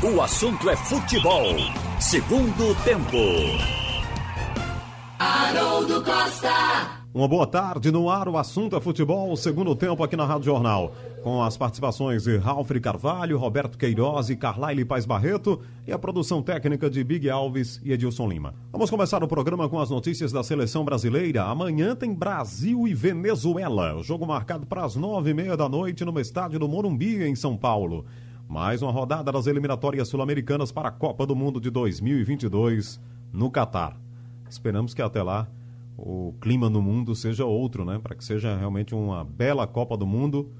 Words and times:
O 0.00 0.22
assunto 0.22 0.70
é 0.70 0.76
futebol. 0.76 1.56
Segundo 1.98 2.72
tempo. 2.84 3.16
Haroldo 5.18 6.04
Costa. 6.04 7.00
Uma 7.12 7.26
boa 7.26 7.44
tarde 7.48 7.90
no 7.90 8.08
ar, 8.08 8.28
o 8.28 8.38
assunto 8.38 8.76
é 8.76 8.80
futebol, 8.80 9.34
segundo 9.36 9.74
tempo 9.74 10.04
aqui 10.04 10.14
na 10.14 10.24
Rádio 10.24 10.44
Jornal. 10.44 10.94
Com 11.24 11.42
as 11.42 11.56
participações 11.56 12.22
de 12.22 12.36
Ralf 12.36 12.70
Carvalho, 12.80 13.36
Roberto 13.38 13.76
Queiroz 13.76 14.30
e 14.30 14.36
Carlaile 14.36 14.84
Paz 14.84 15.04
Barreto 15.04 15.60
e 15.84 15.90
a 15.90 15.98
produção 15.98 16.40
técnica 16.44 16.88
de 16.88 17.02
Big 17.02 17.28
Alves 17.28 17.80
e 17.82 17.90
Edilson 17.90 18.28
Lima. 18.28 18.54
Vamos 18.70 18.90
começar 18.90 19.24
o 19.24 19.26
programa 19.26 19.68
com 19.68 19.80
as 19.80 19.90
notícias 19.90 20.30
da 20.30 20.44
seleção 20.44 20.84
brasileira. 20.84 21.42
Amanhã 21.42 21.96
tem 21.96 22.14
Brasil 22.14 22.86
e 22.86 22.94
Venezuela. 22.94 23.96
O 23.96 24.04
jogo 24.04 24.24
marcado 24.24 24.64
para 24.64 24.84
as 24.84 24.94
nove 24.94 25.30
e 25.30 25.34
meia 25.34 25.56
da 25.56 25.68
noite 25.68 26.04
no 26.04 26.20
estádio 26.20 26.60
do 26.60 26.68
Morumbi, 26.68 27.24
em 27.24 27.34
São 27.34 27.56
Paulo. 27.56 28.06
Mais 28.48 28.80
uma 28.80 28.90
rodada 28.90 29.30
das 29.30 29.46
eliminatórias 29.46 30.08
sul-americanas 30.08 30.72
para 30.72 30.88
a 30.88 30.90
Copa 30.90 31.26
do 31.26 31.36
Mundo 31.36 31.60
de 31.60 31.68
2022 31.68 32.98
no 33.30 33.50
Catar. 33.50 34.00
Esperamos 34.48 34.94
que 34.94 35.02
até 35.02 35.22
lá 35.22 35.46
o 35.98 36.32
clima 36.40 36.70
no 36.70 36.80
mundo 36.80 37.14
seja 37.14 37.44
outro, 37.44 37.84
né? 37.84 38.00
Para 38.02 38.16
que 38.16 38.24
seja 38.24 38.56
realmente 38.56 38.94
uma 38.94 39.22
bela 39.22 39.66
Copa 39.66 39.98
do 39.98 40.06
Mundo 40.06 40.50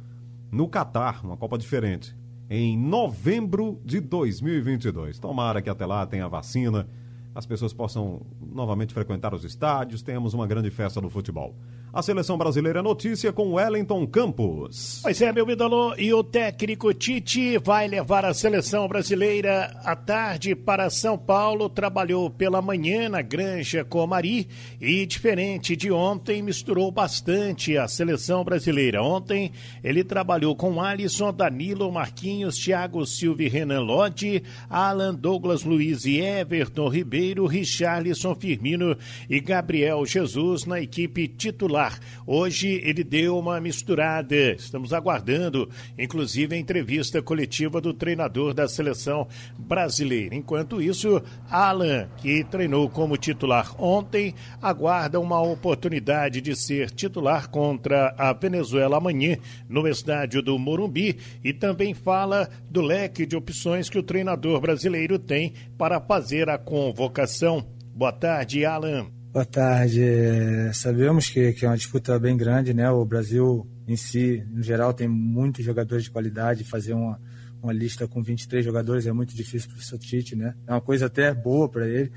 no 0.52 0.69
Catar, 0.69 1.24
uma 1.24 1.38
Copa 1.38 1.56
diferente, 1.56 2.14
em 2.51 2.77
novembro 2.77 3.80
de 3.83 4.00
2022. 4.00 5.19
Tomara 5.19 5.62
que 5.62 5.70
até 5.70 5.86
lá 5.86 6.06
tenha 6.06 6.28
vacina, 6.28 6.86
as 7.34 7.47
pessoas 7.47 7.73
possam 7.73 8.20
novamente 8.52 8.92
frequentar 8.92 9.33
os 9.33 9.45
estádios, 9.45 10.02
tenhamos 10.02 10.34
uma 10.34 10.47
grande 10.47 10.70
festa 10.70 11.00
do 11.00 11.09
futebol. 11.09 11.56
A 11.98 12.02
seleção 12.02 12.38
brasileira 12.38 12.80
notícia 12.80 13.33
com 13.33 13.55
Wellington 13.55 14.06
Campos. 14.06 15.01
Pois 15.02 15.20
é, 15.20 15.33
meu 15.33 15.51
ídolo, 15.51 15.97
e 15.98 16.15
o 16.15 16.23
técnico 16.23 16.95
Tite 16.95 17.59
vai 17.59 17.89
levar 17.89 18.25
a 18.25 18.33
seleção 18.33 18.87
brasileira 18.87 19.77
à 19.83 19.97
tarde 19.97 20.55
para 20.55 20.91
São 20.91 21.19
Paulo. 21.19 21.69
Trabalhou 21.69 22.31
pela 22.31 22.62
manhã 22.62 23.09
na 23.09 23.20
Granja 23.20 23.84
Comari 23.84 24.47
e, 24.81 25.05
diferente 25.06 25.75
de 25.75 25.91
ontem, 25.91 26.41
misturou 26.41 26.92
bastante 26.92 27.77
a 27.77 27.89
seleção 27.89 28.44
brasileira. 28.44 29.03
Ontem 29.03 29.50
ele 29.83 30.05
trabalhou 30.05 30.55
com 30.55 30.81
Alisson, 30.81 31.33
Danilo, 31.33 31.91
Marquinhos, 31.91 32.56
Thiago 32.56 33.05
Silva 33.05 33.42
e 33.42 33.48
Renan 33.48 33.81
Lodge, 33.81 34.44
Alan, 34.70 35.17
Douglas 35.17 35.65
Luiz 35.65 36.05
e 36.05 36.20
Everton 36.20 36.89
Ribeiro, 36.89 37.44
Richarlison 37.44 38.37
Firmino 38.37 38.97
e 39.28 39.41
Gabriel 39.41 40.06
Jesus 40.06 40.65
na 40.65 40.81
equipe 40.81 41.27
titular 41.27 41.88
titular. 41.89 41.98
Hoje 42.27 42.81
ele 42.84 43.03
deu 43.03 43.39
uma 43.39 43.61
misturada. 43.61 44.53
Estamos 44.53 44.92
aguardando, 44.92 45.69
inclusive, 45.98 46.55
a 46.55 46.58
entrevista 46.58 47.22
coletiva 47.22 47.81
do 47.81 47.94
treinador 47.94 48.53
da 48.53 48.69
seleção 48.69 49.27
brasileira. 49.58 50.34
Enquanto 50.34 50.83
isso, 50.83 51.22
Alan, 51.50 52.09
que 52.19 52.44
treinou 52.44 52.89
como 52.91 53.16
titular 53.16 53.75
ontem, 53.81 54.34
aguarda 54.61 55.19
uma 55.19 55.41
oportunidade 55.41 56.41
de 56.41 56.55
ser 56.55 56.91
titular 56.91 57.48
contra 57.48 58.14
a 58.19 58.33
Venezuela 58.33 58.98
amanhã 58.98 59.39
no 59.69 59.86
estádio 59.89 60.42
do 60.42 60.59
Morumbi 60.59 61.19
e 61.42 61.53
também 61.53 61.94
fala 61.94 62.48
do 62.70 62.83
leque 62.83 63.25
de 63.25 63.36
opções 63.36 63.89
que 63.89 63.98
o 63.98 64.03
treinador 64.03 64.61
brasileiro 64.61 65.19
tem 65.19 65.55
para 65.77 66.00
fazer 66.00 66.48
a 66.48 66.59
convocação. 66.59 67.66
Boa 67.94 68.12
tarde, 68.12 68.64
Alan. 68.64 69.17
Boa 69.31 69.45
tarde. 69.45 70.03
É, 70.03 70.73
sabemos 70.73 71.29
que, 71.29 71.53
que, 71.53 71.67
é 71.67 71.69
uma 71.69 71.77
disputa 71.77 72.19
bem 72.19 72.34
grande, 72.34 72.73
né? 72.73 72.91
O 72.91 73.05
Brasil 73.05 73.67
em 73.87 73.95
si, 73.95 74.43
no 74.51 74.62
geral, 74.62 74.95
tem 74.95 75.07
muitos 75.07 75.62
jogadores 75.62 76.05
de 76.05 76.11
qualidade. 76.11 76.65
Fazer 76.65 76.95
uma, 76.95 77.21
uma 77.62 77.73
lista 77.73 78.09
com 78.09 78.23
23 78.23 78.65
jogadores 78.65 79.06
é 79.06 79.12
muito 79.12 79.37
difícil 79.37 79.69
para 79.69 79.97
o 79.97 79.99
Tite, 79.99 80.34
né? 80.34 80.55
É 80.67 80.73
uma 80.73 80.81
coisa 80.81 81.06
até 81.06 81.33
boa 81.34 81.69
para 81.69 81.87
ele, 81.87 82.11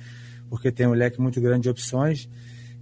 porque 0.50 0.72
tem 0.72 0.88
um 0.88 0.94
leque 0.94 1.20
muito 1.20 1.42
grande 1.42 1.64
de 1.64 1.70
opções. 1.70 2.30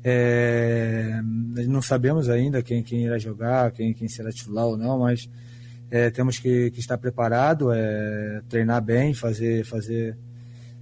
É, 0.04 1.20
não 1.68 1.82
sabemos 1.82 2.30
ainda 2.30 2.62
quem, 2.62 2.84
quem 2.84 3.06
irá 3.06 3.18
jogar, 3.18 3.72
quem, 3.72 3.96
quem 3.96 4.08
será 4.08 4.32
titular 4.32 4.68
ou 4.68 4.78
não, 4.78 5.00
mas 5.00 5.28
é, 5.90 6.12
temos 6.12 6.38
que, 6.38 6.70
que, 6.70 6.80
estar 6.80 7.00
preparado, 7.00 7.72
é, 7.74 8.44
treinar 8.48 8.82
bem, 8.82 9.12
fazer, 9.12 9.66
fazer 9.66 10.16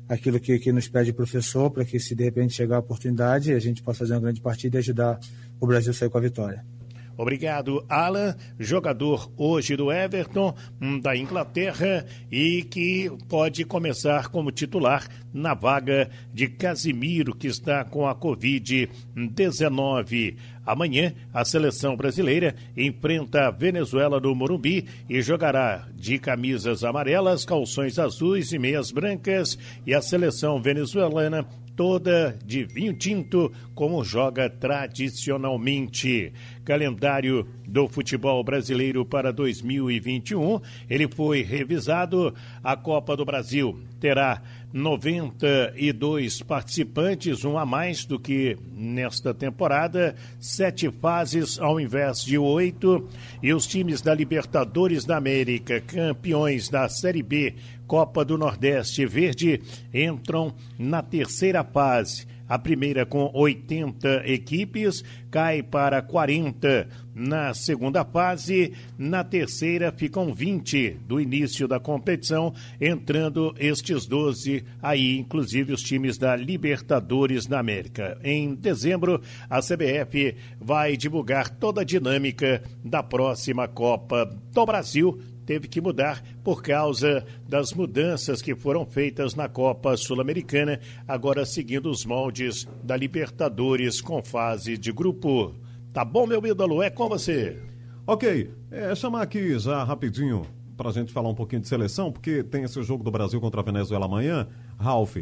aquilo 0.08 0.40
que, 0.40 0.58
que 0.60 0.72
nos 0.72 0.88
pede 0.88 1.12
o 1.12 1.14
professor, 1.14 1.70
para 1.70 1.84
que 1.84 2.00
se 2.00 2.16
de 2.16 2.24
repente 2.24 2.54
chegar 2.54 2.78
a 2.78 2.80
oportunidade, 2.80 3.54
a 3.54 3.60
gente 3.60 3.84
possa 3.84 4.00
fazer 4.00 4.14
uma 4.14 4.22
grande 4.22 4.42
partida 4.42 4.78
e 4.78 4.80
ajudar 4.80 5.20
o 5.60 5.68
Brasil 5.68 5.92
a 5.92 5.94
sair 5.94 6.10
com 6.10 6.18
a 6.18 6.22
vitória. 6.22 6.77
Obrigado, 7.18 7.84
Alan, 7.90 8.36
jogador 8.60 9.32
hoje 9.36 9.76
do 9.76 9.92
Everton, 9.92 10.56
hum, 10.80 11.00
da 11.00 11.18
Inglaterra, 11.18 12.06
e 12.32 12.62
que 12.62 13.12
pode 13.28 13.66
começar 13.66 14.28
como 14.28 14.52
titular 14.52 15.08
na 15.34 15.56
vaga 15.56 16.12
de 16.32 16.48
Casimiro, 16.48 17.36
que 17.36 17.48
está 17.48 17.84
com 17.84 18.08
a 18.08 18.14
Covid-19. 18.14 20.38
Amanhã, 20.64 21.12
a 21.34 21.44
seleção 21.44 21.98
brasileira 21.98 22.54
enfrenta 22.76 23.48
a 23.48 23.52
Venezuela 23.52 24.20
no 24.20 24.36
Morumbi 24.36 24.86
e 25.10 25.20
jogará 25.22 25.88
de 25.96 26.20
camisas 26.20 26.84
amarelas, 26.84 27.46
calções 27.46 27.98
azuis 27.98 28.52
e 28.52 28.60
meias 28.60 28.92
brancas, 28.92 29.58
e 29.88 29.96
a 29.96 30.04
seleção 30.04 30.62
venezuelana 30.62 31.48
toda 31.78 32.38
de 32.44 32.66
vinho 32.66 32.92
tinto, 32.92 33.52
como 33.76 34.04
joga 34.04 34.50
tradicionalmente. 34.50 36.34
Calendário 36.66 37.48
do 37.66 37.88
futebol 37.88 38.44
brasileiro 38.44 39.06
para 39.06 39.32
2021, 39.32 40.60
ele 40.90 41.08
foi 41.08 41.44
revisado. 41.44 42.34
A 42.64 42.76
Copa 42.76 43.16
do 43.16 43.24
Brasil 43.24 43.80
terá 44.00 44.42
92 44.74 46.42
participantes, 46.42 47.46
um 47.46 47.58
a 47.58 47.66
mais 47.66 48.06
do 48.06 48.20
que 48.20 48.58
nesta 48.74 49.34
temporada, 49.34 50.16
sete 50.40 50.90
fases 50.92 51.58
ao 51.60 51.80
invés 51.80 52.22
de 52.24 52.38
oito. 52.38 53.08
E 53.42 53.54
os 53.54 53.66
times 53.66 54.02
da 54.02 54.14
Libertadores 54.14 55.06
da 55.06 55.16
América, 55.16 55.80
campeões 55.80 56.68
da 56.70 56.90
Série 56.90 57.24
B, 57.24 57.56
Copa 57.88 58.26
do 58.26 58.38
Nordeste 58.38 59.06
Verde, 59.06 59.62
entram 59.94 60.54
na 60.78 61.02
terceira 61.02 61.64
fase. 61.64 62.28
A 62.50 62.58
primeira 62.58 63.06
com 63.06 63.30
80 63.34 64.24
equipes 64.26 65.04
cai 65.30 65.62
para 65.62 66.02
40 66.02 66.88
na 67.14 67.54
segunda 67.54 68.06
fase. 68.06 68.72
Na 68.98 69.22
terceira 69.22 69.92
ficam 69.92 70.34
20 70.34 70.92
do 71.06 71.20
início 71.20 71.68
da 71.68 71.78
competição, 71.78 72.54
entrando 72.80 73.54
estes 73.60 74.06
12 74.06 74.64
aí, 74.82 75.18
inclusive 75.18 75.74
os 75.74 75.82
times 75.82 76.18
da 76.18 76.38
Libertadores 76.38 77.46
da 77.46 77.60
América. 77.60 78.18
Em 78.24 78.56
dezembro, 78.56 79.22
a 79.50 79.60
CBF 79.60 80.36
vai 80.58 80.96
divulgar 80.96 81.50
toda 81.50 81.82
a 81.82 81.86
dinâmica 81.86 82.64
da 82.84 83.04
próxima 83.04 83.68
Copa 83.68 84.26
do 84.54 84.66
Brasil 84.66 85.20
teve 85.48 85.70
que 85.70 85.80
mudar 85.80 86.22
por 86.44 86.62
causa 86.62 87.26
das 87.48 87.74
mudanças 87.74 88.42
que 88.42 88.54
foram 88.54 88.86
feitas 88.86 89.34
na 89.34 89.48
Copa 89.48 89.96
Sul-Americana, 89.96 90.80
agora 91.08 91.46
seguindo 91.46 91.90
os 91.90 92.06
moldes 92.06 92.68
da 92.84 92.98
Libertadores 92.98 94.02
com 94.02 94.22
fase 94.22 94.78
de 94.78 94.92
grupo. 94.92 95.56
Tá 95.94 96.04
bom, 96.04 96.28
meu 96.28 96.46
ídolo? 96.46 96.84
É 96.84 96.90
com 96.90 97.08
você. 97.08 97.58
Ok, 98.06 98.52
é, 98.70 98.94
chamar 98.94 99.22
aqui 99.22 99.58
já 99.58 99.84
rapidinho 99.86 100.46
para 100.76 100.90
a 100.90 100.94
gente 100.94 101.14
falar 101.14 101.30
um 101.30 101.36
pouquinho 101.36 101.62
de 101.62 101.68
seleção, 101.70 102.12
porque 102.12 102.44
tem 102.44 102.64
esse 102.64 102.84
jogo 102.84 103.04
do 103.04 103.10
Brasil 103.10 103.40
contra 103.40 103.62
a 103.62 103.64
Venezuela 103.64 104.06
amanhã. 104.06 104.48
Ralf, 104.78 105.16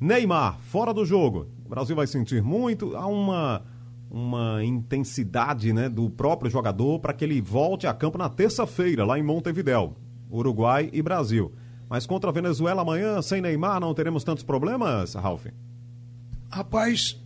Neymar, 0.00 0.58
fora 0.58 0.92
do 0.92 1.04
jogo. 1.04 1.46
O 1.64 1.68
Brasil 1.68 1.94
vai 1.94 2.08
sentir 2.08 2.42
muito. 2.42 2.96
Há 2.96 3.06
uma 3.06 3.62
uma 4.10 4.64
intensidade 4.64 5.72
né, 5.72 5.88
do 5.88 6.08
próprio 6.08 6.50
jogador 6.50 6.98
para 6.98 7.12
que 7.12 7.24
ele 7.24 7.40
volte 7.40 7.86
a 7.86 7.94
campo 7.94 8.16
na 8.16 8.28
terça-feira, 8.28 9.04
lá 9.04 9.18
em 9.18 9.22
Montevidéu, 9.22 9.96
Uruguai 10.30 10.88
e 10.92 11.02
Brasil. 11.02 11.52
Mas 11.88 12.06
contra 12.06 12.30
a 12.30 12.32
Venezuela 12.32 12.82
amanhã, 12.82 13.20
sem 13.22 13.40
Neymar, 13.40 13.80
não 13.80 13.94
teremos 13.94 14.24
tantos 14.24 14.44
problemas, 14.44 15.14
Ralf? 15.14 15.46
Rapaz, 16.50 17.20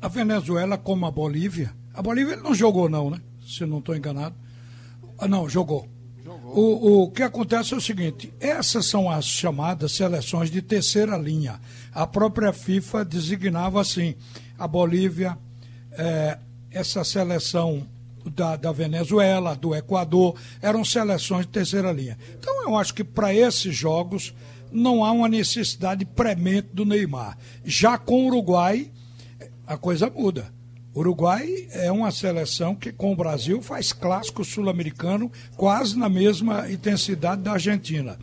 a 0.00 0.08
Venezuela 0.08 0.76
como 0.76 1.06
a 1.06 1.10
Bolívia, 1.10 1.72
a 1.92 2.02
Bolívia 2.02 2.36
não 2.36 2.54
jogou 2.54 2.88
não, 2.88 3.10
né? 3.10 3.20
Se 3.46 3.64
não 3.64 3.78
estou 3.78 3.94
enganado. 3.94 4.34
Ah, 5.18 5.28
não, 5.28 5.48
jogou. 5.48 5.88
jogou. 6.24 6.56
O, 6.56 7.02
o 7.04 7.10
que 7.10 7.22
acontece 7.22 7.74
é 7.74 7.76
o 7.76 7.80
seguinte, 7.80 8.32
essas 8.40 8.86
são 8.86 9.08
as 9.08 9.24
chamadas 9.24 9.92
seleções 9.92 10.50
de 10.50 10.60
terceira 10.60 11.16
linha. 11.16 11.60
A 11.92 12.06
própria 12.06 12.52
FIFA 12.52 13.04
designava 13.04 13.80
assim, 13.80 14.14
a 14.58 14.66
Bolívia, 14.66 15.38
é, 15.96 16.38
essa 16.70 17.04
seleção 17.04 17.86
da, 18.24 18.56
da, 18.56 18.72
Venezuela, 18.72 19.54
do 19.54 19.74
Equador, 19.74 20.36
eram 20.62 20.84
seleções 20.84 21.46
de 21.46 21.52
terceira 21.52 21.92
linha. 21.92 22.18
Então 22.38 22.62
eu 22.62 22.76
acho 22.76 22.94
que 22.94 23.04
para 23.04 23.34
esses 23.34 23.74
jogos 23.76 24.34
não 24.72 25.04
há 25.04 25.12
uma 25.12 25.28
necessidade 25.28 26.04
premente 26.04 26.68
do 26.72 26.84
Neymar. 26.84 27.38
Já 27.64 27.96
com 27.96 28.24
o 28.24 28.26
Uruguai, 28.26 28.90
a 29.66 29.76
coisa 29.76 30.10
muda. 30.10 30.52
O 30.92 31.00
Uruguai 31.00 31.68
é 31.72 31.90
uma 31.90 32.10
seleção 32.10 32.74
que, 32.74 32.92
com 32.92 33.12
o 33.12 33.16
Brasil, 33.16 33.60
faz 33.60 33.92
clássico 33.92 34.44
sul-americano 34.44 35.30
quase 35.56 35.98
na 35.98 36.08
mesma 36.08 36.70
intensidade 36.70 37.42
da 37.42 37.52
Argentina. 37.52 38.18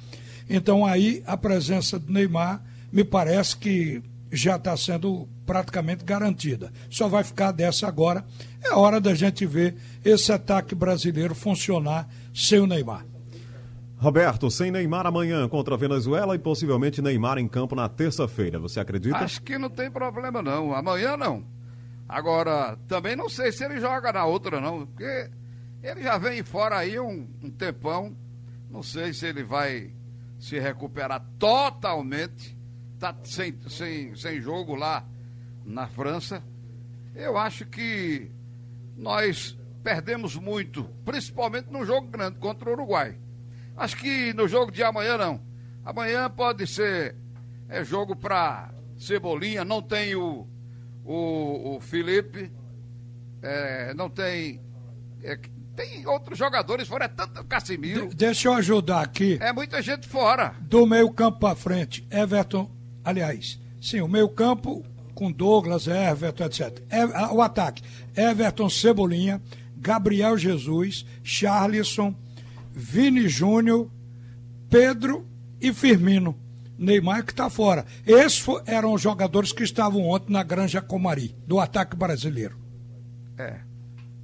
Então 0.49 0.85
aí 0.85 1.23
a 1.25 1.37
presença 1.37 1.97
do 1.97 2.11
Neymar 2.11 2.61
me 2.91 3.03
parece 3.03 3.55
que 3.55 4.01
já 4.31 4.55
está 4.55 4.75
sendo 4.75 5.27
praticamente 5.51 6.05
garantida. 6.05 6.71
Só 6.89 7.09
vai 7.09 7.25
ficar 7.25 7.51
dessa 7.51 7.85
agora. 7.85 8.23
É 8.63 8.73
hora 8.73 9.01
da 9.01 9.13
gente 9.13 9.45
ver 9.45 9.75
esse 10.01 10.31
ataque 10.31 10.73
brasileiro 10.73 11.35
funcionar 11.35 12.07
sem 12.33 12.61
o 12.61 12.65
Neymar. 12.65 13.05
Roberto, 13.97 14.49
sem 14.49 14.71
Neymar 14.71 15.05
amanhã 15.05 15.49
contra 15.49 15.75
a 15.75 15.77
Venezuela 15.77 16.35
e 16.35 16.39
possivelmente 16.39 17.01
Neymar 17.01 17.37
em 17.37 17.49
campo 17.49 17.75
na 17.75 17.89
terça-feira. 17.89 18.59
Você 18.59 18.79
acredita? 18.79 19.17
Acho 19.17 19.41
que 19.41 19.57
não 19.57 19.69
tem 19.69 19.91
problema 19.91 20.41
não. 20.41 20.73
Amanhã 20.73 21.17
não. 21.17 21.43
Agora, 22.07 22.77
também 22.87 23.17
não 23.17 23.27
sei 23.27 23.51
se 23.51 23.65
ele 23.65 23.81
joga 23.81 24.13
na 24.13 24.23
outra 24.23 24.61
não, 24.61 24.87
porque 24.87 25.29
ele 25.83 26.01
já 26.01 26.17
vem 26.17 26.41
fora 26.43 26.77
aí 26.77 26.97
um, 26.97 27.27
um 27.43 27.49
tempão. 27.49 28.15
Não 28.69 28.81
sei 28.81 29.13
se 29.13 29.25
ele 29.25 29.43
vai 29.43 29.91
se 30.39 30.57
recuperar 30.57 31.21
totalmente. 31.37 32.57
Tá 32.97 33.13
sem, 33.25 33.53
sem, 33.67 34.15
sem 34.15 34.39
jogo 34.39 34.75
lá 34.75 35.05
na 35.65 35.87
França. 35.87 36.43
Eu 37.15 37.37
acho 37.37 37.65
que 37.65 38.31
nós 38.95 39.57
perdemos 39.83 40.35
muito, 40.35 40.83
principalmente 41.03 41.71
no 41.71 41.85
jogo 41.85 42.07
grande 42.07 42.37
contra 42.37 42.69
o 42.69 42.73
Uruguai. 42.73 43.17
Acho 43.75 43.97
que 43.97 44.33
no 44.33 44.47
jogo 44.47 44.71
de 44.71 44.83
amanhã 44.83 45.17
não. 45.17 45.41
Amanhã 45.83 46.29
pode 46.29 46.67
ser 46.67 47.15
é 47.71 47.85
jogo 47.85 48.17
para 48.17 48.69
Cebolinha, 48.97 49.63
não 49.63 49.81
tem 49.81 50.13
o, 50.13 50.45
o, 51.05 51.75
o 51.75 51.79
Felipe, 51.79 52.51
é, 53.41 53.93
não 53.93 54.09
tem. 54.09 54.61
É, 55.23 55.39
tem 55.73 56.05
outros 56.05 56.37
jogadores 56.37 56.85
fora, 56.85 57.05
é 57.05 57.07
tanto 57.07 57.41
Casimiro. 57.45 58.09
De, 58.09 58.15
deixa 58.15 58.49
eu 58.49 58.53
ajudar 58.53 59.01
aqui. 59.01 59.39
É 59.41 59.53
muita 59.53 59.81
gente 59.81 60.05
fora. 60.05 60.53
Do 60.59 60.85
meio 60.85 61.09
campo 61.11 61.39
para 61.39 61.55
frente, 61.55 62.05
Everton, 62.11 62.69
aliás, 63.05 63.57
sim, 63.81 64.01
o 64.01 64.07
meio 64.07 64.27
campo 64.27 64.83
com 65.21 65.31
Douglas, 65.31 65.85
Everton, 65.85 66.45
etc. 66.45 66.81
É, 66.89 67.05
o 67.31 67.43
ataque, 67.43 67.83
Everton 68.17 68.67
Cebolinha, 68.67 69.39
Gabriel 69.77 70.35
Jesus, 70.35 71.05
Charlisson, 71.23 72.15
Vini 72.71 73.29
Júnior, 73.29 73.87
Pedro 74.67 75.27
e 75.61 75.71
Firmino. 75.71 76.35
Neymar 76.75 77.23
que 77.23 77.33
está 77.33 77.51
fora. 77.51 77.85
Esses 78.03 78.43
eram 78.65 78.93
os 78.93 79.01
jogadores 79.03 79.51
que 79.51 79.61
estavam 79.61 80.09
ontem 80.09 80.33
na 80.33 80.41
Granja 80.41 80.81
Comari, 80.81 81.35
do 81.45 81.59
ataque 81.59 81.95
brasileiro. 81.95 82.57
É. 83.37 83.59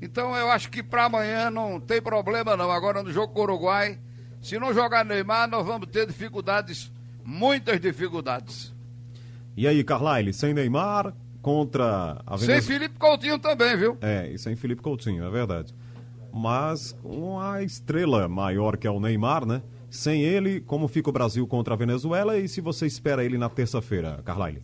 Então 0.01 0.35
eu 0.35 0.49
acho 0.49 0.71
que 0.71 0.81
para 0.81 1.05
amanhã 1.05 1.51
não 1.51 1.79
tem 1.79 2.01
problema 2.01 2.57
não. 2.57 2.71
Agora 2.71 3.03
no 3.03 3.13
jogo 3.13 3.35
com 3.35 3.41
o 3.41 3.43
Uruguai, 3.43 3.99
se 4.41 4.57
não 4.57 4.73
jogar 4.73 5.05
Neymar, 5.05 5.47
nós 5.47 5.63
vamos 5.63 5.89
ter 5.89 6.07
dificuldades, 6.07 6.91
muitas 7.23 7.79
dificuldades. 7.79 8.75
E 9.57 9.67
aí, 9.67 9.83
Carlyle, 9.83 10.31
sem 10.31 10.53
Neymar 10.53 11.13
contra 11.41 12.21
a 12.25 12.35
Venezuela. 12.35 12.61
Sem 12.61 12.73
Felipe 12.73 12.99
Coutinho 12.99 13.39
também, 13.39 13.75
viu? 13.75 13.97
É, 13.99 14.29
e 14.31 14.37
sem 14.37 14.55
Felipe 14.55 14.81
Coutinho, 14.81 15.25
é 15.25 15.29
verdade 15.29 15.73
mas 16.37 16.91
com 17.01 17.39
a 17.39 17.63
estrela 17.63 18.27
maior 18.27 18.77
que 18.77 18.87
é 18.87 18.91
o 18.91 18.99
Neymar, 18.99 19.45
né? 19.45 19.61
Sem 19.89 20.21
ele, 20.21 20.61
como 20.61 20.87
fica 20.87 21.09
o 21.09 21.13
Brasil 21.13 21.47
contra 21.47 21.73
a 21.73 21.77
Venezuela 21.77 22.37
e 22.37 22.47
se 22.47 22.61
você 22.61 22.85
espera 22.85 23.23
ele 23.23 23.37
na 23.37 23.49
terça-feira, 23.49 24.21
Carlyle? 24.23 24.61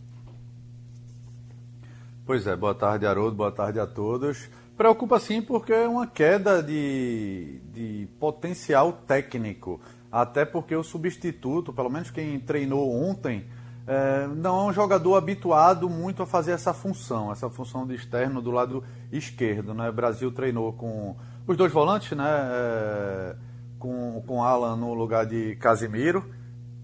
Pois 2.24 2.46
é, 2.46 2.54
boa 2.54 2.74
tarde, 2.74 3.06
Haroldo, 3.06 3.36
boa 3.36 3.50
tarde 3.50 3.80
a 3.80 3.86
todos. 3.86 4.48
Preocupa 4.76 5.18
sim 5.18 5.42
porque 5.42 5.72
é 5.72 5.88
uma 5.88 6.06
queda 6.06 6.62
de, 6.62 7.60
de 7.72 8.08
potencial 8.18 8.92
técnico, 8.92 9.80
até 10.10 10.44
porque 10.44 10.74
o 10.76 10.82
substituto, 10.82 11.72
pelo 11.72 11.90
menos 11.90 12.10
quem 12.10 12.38
treinou 12.38 12.92
ontem, 12.92 13.44
é, 13.86 14.26
não 14.28 14.60
é 14.60 14.70
um 14.70 14.72
jogador 14.72 15.16
habituado 15.16 15.88
muito 15.90 16.22
a 16.22 16.26
fazer 16.26 16.52
essa 16.52 16.72
função, 16.72 17.30
essa 17.30 17.50
função 17.50 17.86
de 17.86 17.94
externo 17.94 18.40
do 18.40 18.50
lado 18.50 18.82
esquerdo. 19.12 19.74
Né? 19.74 19.88
O 19.88 19.92
Brasil 19.92 20.32
treinou 20.32 20.72
com 20.72 21.16
os 21.46 21.56
dois 21.56 21.72
volantes, 21.72 22.16
né? 22.16 22.24
É, 22.26 23.36
com, 23.78 24.22
com 24.26 24.42
Alan 24.42 24.76
no 24.76 24.94
lugar 24.94 25.26
de 25.26 25.56
Casimiro, 25.56 26.24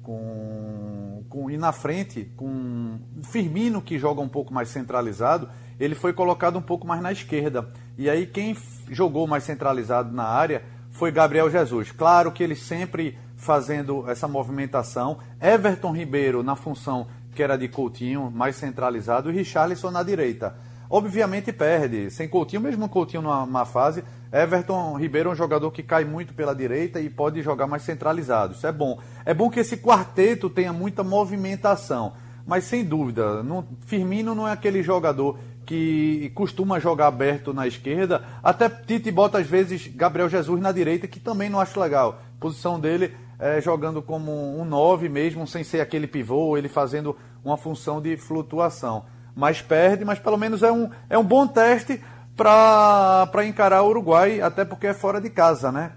com, 0.02 1.25
com, 1.31 1.50
e 1.50 1.56
na 1.56 1.73
frente, 1.73 2.31
com 2.37 2.99
Firmino, 3.23 3.81
que 3.81 3.99
joga 3.99 4.20
um 4.20 4.29
pouco 4.29 4.53
mais 4.53 4.69
centralizado, 4.69 5.49
ele 5.79 5.94
foi 5.94 6.12
colocado 6.12 6.58
um 6.58 6.62
pouco 6.62 6.87
mais 6.87 7.00
na 7.00 7.11
esquerda. 7.11 7.70
E 7.96 8.11
aí 8.11 8.26
quem 8.26 8.55
jogou 8.91 9.26
mais 9.26 9.44
centralizado 9.44 10.14
na 10.14 10.25
área 10.25 10.62
foi 10.91 11.11
Gabriel 11.11 11.50
Jesus. 11.50 11.91
Claro 11.91 12.31
que 12.31 12.43
ele 12.43 12.55
sempre 12.55 13.19
fazendo 13.40 14.08
essa 14.08 14.28
movimentação. 14.28 15.19
Everton 15.40 15.92
Ribeiro 15.92 16.42
na 16.42 16.54
função 16.54 17.06
que 17.34 17.42
era 17.42 17.56
de 17.56 17.69
Coutinho, 17.69 18.31
mais 18.31 18.56
centralizado, 18.56 19.31
e 19.31 19.34
Richarlison 19.34 19.90
na 19.90 20.02
direita. 20.02 20.54
Obviamente 20.90 21.52
perde. 21.52 22.10
Sem 22.10 22.28
Coutinho, 22.28 22.60
mesmo 22.60 22.88
Coutinho 22.88 23.22
numa, 23.22 23.64
fase, 23.64 24.04
Everton 24.31 24.98
Ribeiro 24.98 25.31
é 25.31 25.32
um 25.32 25.37
jogador 25.37 25.70
que 25.70 25.82
cai 25.82 26.04
muito 26.04 26.34
pela 26.34 26.54
direita 26.54 27.00
e 27.00 27.08
pode 27.08 27.40
jogar 27.40 27.66
mais 27.66 27.82
centralizado. 27.82 28.54
Isso 28.54 28.66
é 28.66 28.72
bom. 28.72 28.98
É 29.25 29.32
bom 29.32 29.48
que 29.48 29.60
esse 29.60 29.78
quarteto 29.78 30.50
tenha 30.50 30.72
muita 30.72 31.02
movimentação. 31.02 32.12
Mas 32.46 32.64
sem 32.64 32.84
dúvida, 32.84 33.43
não, 33.43 33.64
Firmino 33.86 34.34
não 34.34 34.46
é 34.46 34.52
aquele 34.52 34.82
jogador 34.82 35.38
que 35.64 36.32
costuma 36.34 36.81
jogar 36.81 37.06
aberto 37.06 37.54
na 37.54 37.66
esquerda. 37.66 38.25
Até 38.43 38.69
Tite 38.69 39.10
bota 39.10 39.38
às 39.38 39.46
vezes 39.46 39.86
Gabriel 39.86 40.28
Jesus 40.28 40.60
na 40.60 40.72
direita, 40.72 41.06
que 41.06 41.20
também 41.20 41.48
não 41.48 41.60
acho 41.60 41.78
legal. 41.81 42.20
A 42.36 42.40
posição 42.40 42.81
dele 42.81 43.14
é 43.40 43.60
jogando 43.60 44.02
como 44.02 44.60
um 44.60 44.64
9 44.64 45.08
mesmo, 45.08 45.46
sem 45.46 45.64
ser 45.64 45.81
aquele 45.81 46.06
pivô, 46.06 46.56
ele 46.56 46.69
fazendo 46.69 47.16
uma 47.42 47.56
função 47.56 48.00
de 48.00 48.16
flutuação. 48.16 49.06
Mas 49.34 49.62
perde, 49.62 50.04
mas 50.04 50.19
pelo 50.19 50.37
menos 50.37 50.62
é 50.62 50.70
um, 50.70 50.90
é 51.08 51.16
um 51.16 51.25
bom 51.25 51.46
teste 51.46 52.00
para 52.37 53.46
encarar 53.46 53.82
o 53.82 53.88
Uruguai, 53.88 54.40
até 54.40 54.64
porque 54.64 54.87
é 54.87 54.94
fora 54.94 55.20
de 55.20 55.31
casa, 55.31 55.72
né? 55.72 55.92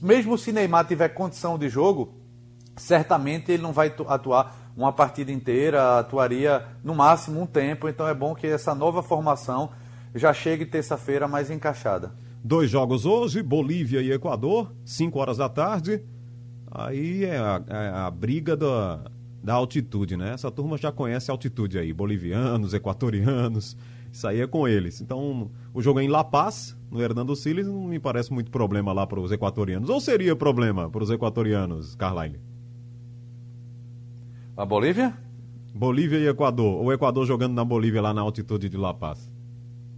Mesmo 0.00 0.38
se 0.38 0.52
Neymar 0.52 0.86
tiver 0.86 1.08
condição 1.08 1.58
de 1.58 1.68
jogo, 1.68 2.14
certamente 2.76 3.52
ele 3.52 3.62
não 3.62 3.72
vai 3.72 3.92
atuar 4.08 4.72
uma 4.76 4.92
partida 4.92 5.30
inteira, 5.30 5.98
atuaria 5.98 6.66
no 6.82 6.94
máximo 6.94 7.40
um 7.40 7.46
tempo, 7.46 7.88
então 7.88 8.08
é 8.08 8.14
bom 8.14 8.34
que 8.34 8.46
essa 8.46 8.74
nova 8.74 9.02
formação 9.02 9.70
já 10.14 10.32
chegue 10.32 10.66
terça-feira 10.66 11.28
mais 11.28 11.50
encaixada. 11.50 12.12
Dois 12.42 12.70
jogos 12.70 13.06
hoje, 13.06 13.42
Bolívia 13.42 14.00
e 14.00 14.12
Equador, 14.12 14.72
5 14.84 15.18
horas 15.18 15.38
da 15.38 15.48
tarde. 15.48 16.04
Aí 16.74 17.24
é 17.24 17.38
a, 17.38 17.62
é 17.68 17.88
a 17.90 18.10
briga 18.10 18.56
da, 18.56 19.00
da 19.40 19.54
altitude, 19.54 20.16
né? 20.16 20.32
Essa 20.34 20.50
turma 20.50 20.76
já 20.76 20.90
conhece 20.90 21.30
a 21.30 21.34
altitude 21.34 21.78
aí, 21.78 21.92
bolivianos, 21.92 22.74
equatorianos. 22.74 23.76
Isso 24.12 24.26
aí 24.26 24.40
é 24.40 24.46
com 24.46 24.66
eles. 24.66 25.00
Então, 25.00 25.50
o 25.72 25.80
jogo 25.80 26.00
é 26.00 26.02
em 26.02 26.08
La 26.08 26.24
Paz, 26.24 26.76
no 26.90 27.00
Hernando 27.00 27.34
Siles, 27.36 27.66
não 27.66 27.84
me 27.84 27.98
parece 28.00 28.32
muito 28.32 28.50
problema 28.50 28.92
lá 28.92 29.06
para 29.06 29.20
os 29.20 29.30
equatorianos. 29.30 29.88
Ou 29.88 30.00
seria 30.00 30.34
problema 30.34 30.90
para 30.90 31.02
os 31.02 31.10
equatorianos, 31.10 31.94
Carline? 31.94 32.40
A 34.56 34.64
Bolívia? 34.64 35.16
Bolívia 35.74 36.18
e 36.18 36.28
Equador. 36.28 36.80
O 36.84 36.92
Equador 36.92 37.26
jogando 37.26 37.54
na 37.54 37.64
Bolívia 37.64 38.00
lá 38.00 38.14
na 38.14 38.20
altitude 38.20 38.68
de 38.68 38.76
La 38.76 38.94
Paz. 38.94 39.30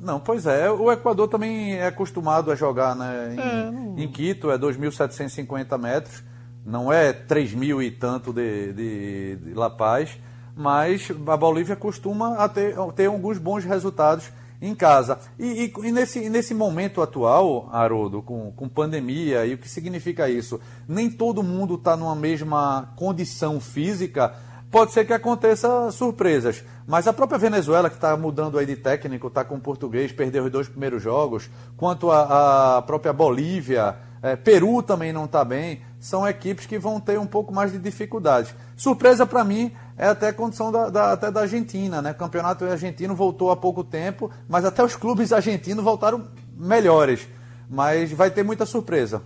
Não, 0.00 0.18
pois 0.18 0.46
é. 0.46 0.70
O 0.70 0.90
Equador 0.90 1.28
também 1.28 1.74
é 1.74 1.86
acostumado 1.86 2.50
a 2.50 2.54
jogar 2.54 2.94
né, 2.96 3.34
em, 3.34 3.38
é, 3.38 3.70
não... 3.70 3.98
em 3.98 4.08
Quito, 4.08 4.50
é 4.50 4.58
2.750 4.58 5.78
metros. 5.78 6.24
Não 6.66 6.92
é 6.92 7.12
3 7.12 7.54
mil 7.54 7.80
e 7.80 7.90
tanto 7.90 8.32
de, 8.32 8.72
de, 8.74 9.36
de 9.36 9.54
La 9.54 9.70
Paz 9.70 10.18
mas 10.56 11.12
a 11.26 11.36
Bolívia 11.36 11.76
costuma 11.76 12.48
ter, 12.48 12.74
ter 12.94 13.06
alguns 13.06 13.36
bons 13.36 13.62
resultados 13.64 14.30
em 14.60 14.74
casa. 14.74 15.18
E, 15.38 15.66
e, 15.66 15.86
e 15.86 15.92
nesse, 15.92 16.30
nesse 16.30 16.54
momento 16.54 17.02
atual, 17.02 17.68
Haroldo, 17.70 18.22
com, 18.22 18.50
com 18.52 18.66
pandemia, 18.66 19.44
e 19.44 19.52
o 19.52 19.58
que 19.58 19.68
significa 19.68 20.30
isso? 20.30 20.58
Nem 20.88 21.10
todo 21.10 21.42
mundo 21.42 21.74
está 21.74 21.94
numa 21.94 22.16
mesma 22.16 22.90
condição 22.96 23.60
física. 23.60 24.34
Pode 24.70 24.92
ser 24.92 25.04
que 25.04 25.12
aconteça 25.12 25.90
surpresas. 25.90 26.64
Mas 26.86 27.06
a 27.06 27.12
própria 27.12 27.38
Venezuela, 27.38 27.90
que 27.90 27.96
está 27.96 28.16
mudando 28.16 28.58
aí 28.58 28.64
de 28.64 28.76
técnico, 28.76 29.26
está 29.26 29.44
com 29.44 29.60
português, 29.60 30.10
perdeu 30.10 30.44
os 30.44 30.50
dois 30.50 30.68
primeiros 30.68 31.02
jogos. 31.02 31.50
Quanto 31.76 32.10
a, 32.10 32.78
a 32.78 32.82
própria 32.82 33.12
Bolívia, 33.12 33.94
é, 34.22 34.36
Peru 34.36 34.82
também 34.82 35.12
não 35.12 35.26
está 35.26 35.44
bem. 35.44 35.82
São 35.98 36.26
equipes 36.26 36.66
que 36.66 36.78
vão 36.78 37.00
ter 37.00 37.18
um 37.18 37.26
pouco 37.26 37.52
mais 37.52 37.72
de 37.72 37.78
dificuldades. 37.78 38.54
Surpresa 38.76 39.26
para 39.26 39.44
mim 39.44 39.72
é 39.96 40.06
até 40.08 40.28
a 40.28 40.32
condição 40.32 40.70
da, 40.70 40.90
da, 40.90 41.12
até 41.12 41.30
da 41.30 41.40
Argentina, 41.40 42.02
né? 42.02 42.12
O 42.12 42.14
campeonato 42.14 42.64
argentino 42.64 43.14
voltou 43.14 43.50
há 43.50 43.56
pouco 43.56 43.82
tempo, 43.82 44.30
mas 44.48 44.64
até 44.64 44.84
os 44.84 44.94
clubes 44.94 45.32
argentinos 45.32 45.82
voltaram 45.82 46.28
melhores. 46.54 47.26
Mas 47.68 48.12
vai 48.12 48.30
ter 48.30 48.42
muita 48.42 48.66
surpresa. 48.66 49.22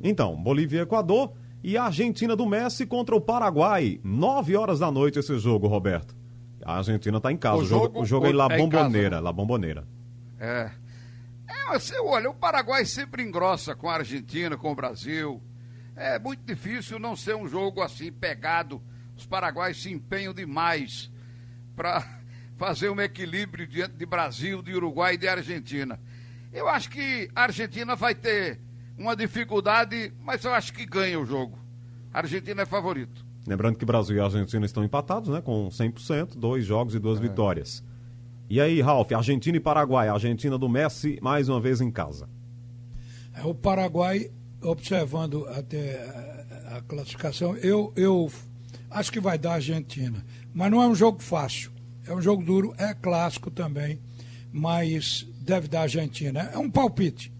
Então, 0.00 0.36
Bolívia 0.36 0.80
e 0.80 0.82
Equador 0.82 1.32
e 1.62 1.76
a 1.76 1.84
Argentina 1.84 2.36
do 2.36 2.46
Messi 2.46 2.84
contra 2.84 3.14
o 3.14 3.20
Paraguai. 3.20 4.00
Nove 4.02 4.56
horas 4.56 4.80
da 4.80 4.90
noite 4.90 5.18
esse 5.18 5.38
jogo, 5.38 5.66
Roberto. 5.66 6.14
A 6.64 6.78
Argentina 6.78 7.16
está 7.16 7.32
em 7.32 7.36
casa. 7.36 7.62
O 7.62 7.64
jogo, 7.64 8.00
o 8.00 8.04
jogo 8.04 8.26
é 8.26 8.30
em 8.30 8.32
La 8.32 8.48
Bombonera. 8.48 9.16
É 9.16 9.20
La 9.20 9.32
Bombonera. 9.32 9.86
É. 10.38 10.70
é 11.48 11.72
você, 11.72 11.98
olha, 12.00 12.30
o 12.30 12.34
Paraguai 12.34 12.84
sempre 12.84 13.22
engrossa 13.22 13.74
com 13.74 13.88
a 13.88 13.94
Argentina, 13.94 14.56
com 14.56 14.72
o 14.72 14.74
Brasil. 14.74 15.40
É 15.94 16.18
muito 16.18 16.42
difícil 16.44 16.98
não 16.98 17.14
ser 17.14 17.36
um 17.36 17.46
jogo 17.48 17.82
assim 17.82 18.10
pegado. 18.10 18.82
Os 19.16 19.26
paraguaios 19.26 19.82
se 19.82 19.90
empenham 19.90 20.32
demais 20.32 21.10
para 21.76 22.02
fazer 22.56 22.88
um 22.88 23.00
equilíbrio 23.00 23.66
diante 23.66 23.94
de 23.94 24.06
Brasil, 24.06 24.62
de 24.62 24.74
Uruguai 24.74 25.14
e 25.14 25.18
de 25.18 25.28
Argentina. 25.28 26.00
Eu 26.52 26.68
acho 26.68 26.90
que 26.90 27.30
a 27.34 27.42
Argentina 27.42 27.96
vai 27.96 28.14
ter 28.14 28.60
uma 28.96 29.16
dificuldade, 29.16 30.12
mas 30.20 30.44
eu 30.44 30.52
acho 30.52 30.72
que 30.72 30.84
ganha 30.84 31.18
o 31.18 31.24
jogo. 31.24 31.58
A 32.12 32.18
Argentina 32.18 32.62
é 32.62 32.66
favorito. 32.66 33.24
Lembrando 33.46 33.76
que 33.76 33.84
Brasil 33.84 34.16
e 34.16 34.20
Argentina 34.20 34.64
estão 34.64 34.84
empatados, 34.84 35.28
né? 35.28 35.40
Com 35.40 35.68
100%, 35.68 36.36
dois 36.36 36.64
jogos 36.64 36.94
e 36.94 36.98
duas 36.98 37.18
é. 37.18 37.22
vitórias. 37.22 37.82
E 38.48 38.60
aí, 38.60 38.80
Ralf, 38.80 39.10
Argentina 39.12 39.56
e 39.56 39.60
Paraguai. 39.60 40.08
Argentina 40.08 40.58
do 40.58 40.68
Messi, 40.68 41.18
mais 41.22 41.48
uma 41.48 41.60
vez 41.60 41.80
em 41.80 41.90
casa. 41.90 42.28
É, 43.34 43.42
o 43.44 43.54
Paraguai, 43.54 44.30
observando 44.62 45.46
até 45.48 46.02
a, 46.70 46.80
classificação, 46.82 47.56
eu, 47.56 47.92
eu 47.96 48.30
acho 48.90 49.12
que 49.12 49.20
vai 49.20 49.38
dar 49.38 49.52
a 49.52 49.54
Argentina. 49.54 50.24
Mas 50.54 50.70
não 50.70 50.82
é 50.82 50.86
um 50.86 50.94
jogo 50.94 51.22
fácil. 51.22 51.70
É 52.06 52.14
um 52.14 52.20
jogo 52.20 52.44
duro, 52.44 52.74
é 52.78 52.94
clássico 52.94 53.50
também, 53.50 54.00
mas 54.52 55.26
deve 55.40 55.68
dar 55.68 55.80
a 55.80 55.82
Argentina. 55.82 56.50
É 56.52 56.58
um 56.58 56.70
palpite. 56.70 57.32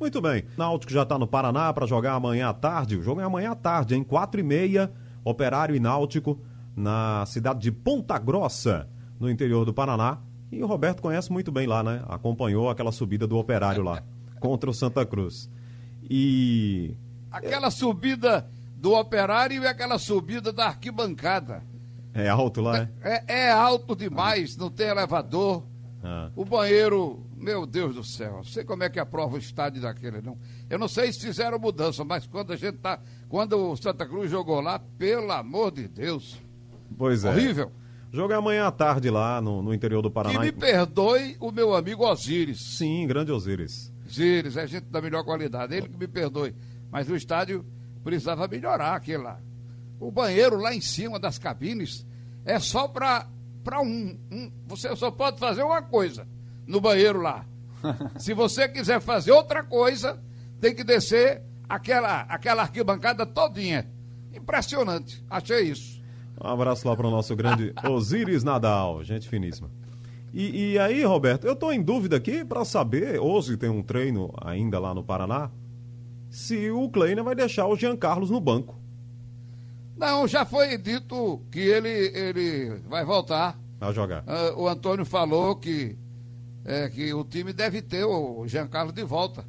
Muito 0.00 0.20
bem. 0.20 0.44
Náutico 0.56 0.92
já 0.92 1.02
está 1.02 1.18
no 1.18 1.26
Paraná 1.26 1.72
para 1.72 1.86
jogar 1.86 2.14
amanhã 2.14 2.48
à 2.48 2.54
tarde. 2.54 2.96
O 2.96 3.02
jogo 3.02 3.20
é 3.20 3.24
amanhã 3.24 3.52
à 3.52 3.54
tarde, 3.54 3.94
em 3.94 4.02
quatro 4.02 4.40
e 4.40 4.42
meia. 4.42 4.92
Operário 5.24 5.74
e 5.74 5.80
Náutico 5.80 6.40
na 6.76 7.24
cidade 7.26 7.60
de 7.60 7.72
Ponta 7.72 8.18
Grossa, 8.18 8.88
no 9.18 9.30
interior 9.30 9.64
do 9.64 9.72
Paraná. 9.72 10.18
E 10.50 10.62
o 10.62 10.66
Roberto 10.66 11.00
conhece 11.00 11.32
muito 11.32 11.50
bem 11.50 11.66
lá, 11.66 11.82
né? 11.82 12.02
Acompanhou 12.08 12.68
aquela 12.68 12.92
subida 12.92 13.26
do 13.26 13.36
Operário 13.36 13.82
lá 13.82 14.02
contra 14.40 14.68
o 14.68 14.74
Santa 14.74 15.06
Cruz. 15.06 15.50
E 16.08 16.96
aquela 17.30 17.70
subida 17.70 18.48
do 18.76 18.92
Operário 18.92 19.62
e 19.62 19.66
aquela 19.66 19.98
subida 19.98 20.52
da 20.52 20.66
arquibancada. 20.66 21.62
É 22.12 22.28
alto 22.28 22.60
lá, 22.60 22.78
é? 22.78 22.88
É, 23.02 23.24
é 23.40 23.50
alto 23.50 23.96
demais, 23.96 24.56
não 24.56 24.70
tem 24.70 24.86
elevador. 24.86 25.64
Ah. 26.02 26.30
O 26.36 26.44
banheiro, 26.44 27.24
meu 27.36 27.66
Deus 27.66 27.94
do 27.94 28.04
céu, 28.04 28.34
não 28.34 28.44
sei 28.44 28.62
como 28.62 28.84
é 28.84 28.90
que 28.90 29.00
aprova 29.00 29.36
o 29.36 29.38
estádio 29.38 29.80
daquele, 29.80 30.20
não. 30.20 30.38
Eu 30.68 30.78
não 30.78 30.86
sei 30.86 31.10
se 31.12 31.20
fizeram 31.20 31.58
mudança, 31.58 32.04
mas 32.04 32.26
quando 32.26 32.52
a 32.52 32.56
gente 32.56 32.76
tá. 32.76 33.00
Quando 33.28 33.56
o 33.56 33.76
Santa 33.76 34.06
Cruz 34.06 34.30
jogou 34.30 34.60
lá, 34.60 34.78
pelo 34.78 35.32
amor 35.32 35.72
de 35.72 35.88
Deus. 35.88 36.38
Pois 36.96 37.24
é. 37.24 37.30
Horrível. 37.30 37.72
Jogo 38.12 38.32
é 38.32 38.36
amanhã 38.36 38.66
à 38.66 38.70
tarde 38.70 39.10
lá 39.10 39.40
no, 39.40 39.62
no 39.62 39.74
interior 39.74 40.02
do 40.02 40.10
Paraná. 40.10 40.38
Que 40.38 40.44
me 40.44 40.52
perdoe 40.52 41.36
o 41.40 41.50
meu 41.50 41.74
amigo 41.74 42.06
Osíris. 42.06 42.76
Sim, 42.76 43.06
grande 43.08 43.32
Osíris. 43.32 43.92
Osíris, 44.14 44.56
é 44.56 44.66
gente 44.66 44.84
da 44.84 45.00
melhor 45.00 45.24
qualidade. 45.24 45.74
Ele 45.74 45.88
que 45.88 45.98
me 45.98 46.06
perdoe. 46.06 46.54
Mas 46.90 47.08
o 47.08 47.16
estádio 47.16 47.66
precisava 48.02 48.46
melhorar 48.46 48.94
aquele 48.94 49.18
lá. 49.18 49.40
O 49.98 50.10
banheiro 50.10 50.56
lá 50.56 50.74
em 50.74 50.80
cima 50.80 51.18
das 51.18 51.38
cabines 51.38 52.06
é 52.44 52.58
só 52.58 52.86
para 52.86 53.26
um, 53.82 54.18
um. 54.30 54.52
Você 54.66 54.94
só 54.96 55.10
pode 55.10 55.38
fazer 55.38 55.62
uma 55.62 55.82
coisa 55.82 56.26
no 56.66 56.80
banheiro 56.80 57.20
lá. 57.20 57.44
Se 58.18 58.32
você 58.32 58.68
quiser 58.68 59.00
fazer 59.00 59.32
outra 59.32 59.62
coisa, 59.62 60.22
tem 60.60 60.74
que 60.74 60.84
descer 60.84 61.42
aquela, 61.68 62.22
aquela 62.22 62.62
arquibancada 62.62 63.26
todinha. 63.26 63.90
Impressionante. 64.32 65.24
Achei 65.28 65.62
isso. 65.62 66.02
Um 66.42 66.48
abraço 66.48 66.86
lá 66.86 66.96
para 66.96 67.06
o 67.06 67.10
nosso 67.10 67.34
grande 67.36 67.72
Osíris 67.88 68.42
Nadal, 68.42 69.02
gente 69.04 69.28
finíssima. 69.28 69.70
E, 70.34 70.72
e 70.72 70.78
aí, 70.80 71.04
Roberto, 71.04 71.46
eu 71.46 71.52
estou 71.52 71.72
em 71.72 71.80
dúvida 71.80 72.16
aqui 72.16 72.44
para 72.44 72.64
saber, 72.64 73.20
hoje 73.20 73.56
tem 73.56 73.70
um 73.70 73.84
treino 73.84 74.34
ainda 74.42 74.80
lá 74.80 74.92
no 74.92 75.04
Paraná, 75.04 75.48
se 76.28 76.72
o 76.72 76.90
Kleiner 76.90 77.22
vai 77.22 77.36
deixar 77.36 77.68
o 77.68 77.76
Jean 77.76 77.96
Carlos 77.96 78.30
no 78.30 78.40
banco. 78.40 78.76
Não, 79.96 80.26
já 80.26 80.44
foi 80.44 80.76
dito 80.76 81.40
que 81.52 81.60
ele, 81.60 81.88
ele 81.88 82.82
vai 82.88 83.04
voltar. 83.04 83.56
A 83.80 83.92
jogar. 83.92 84.24
Uh, 84.24 84.62
o 84.62 84.66
Antônio 84.66 85.04
falou 85.04 85.54
que, 85.54 85.96
é, 86.64 86.88
que 86.88 87.14
o 87.14 87.22
time 87.22 87.52
deve 87.52 87.80
ter 87.80 88.04
o 88.04 88.44
Jean 88.48 88.66
Carlos 88.66 88.92
de 88.92 89.04
volta. 89.04 89.44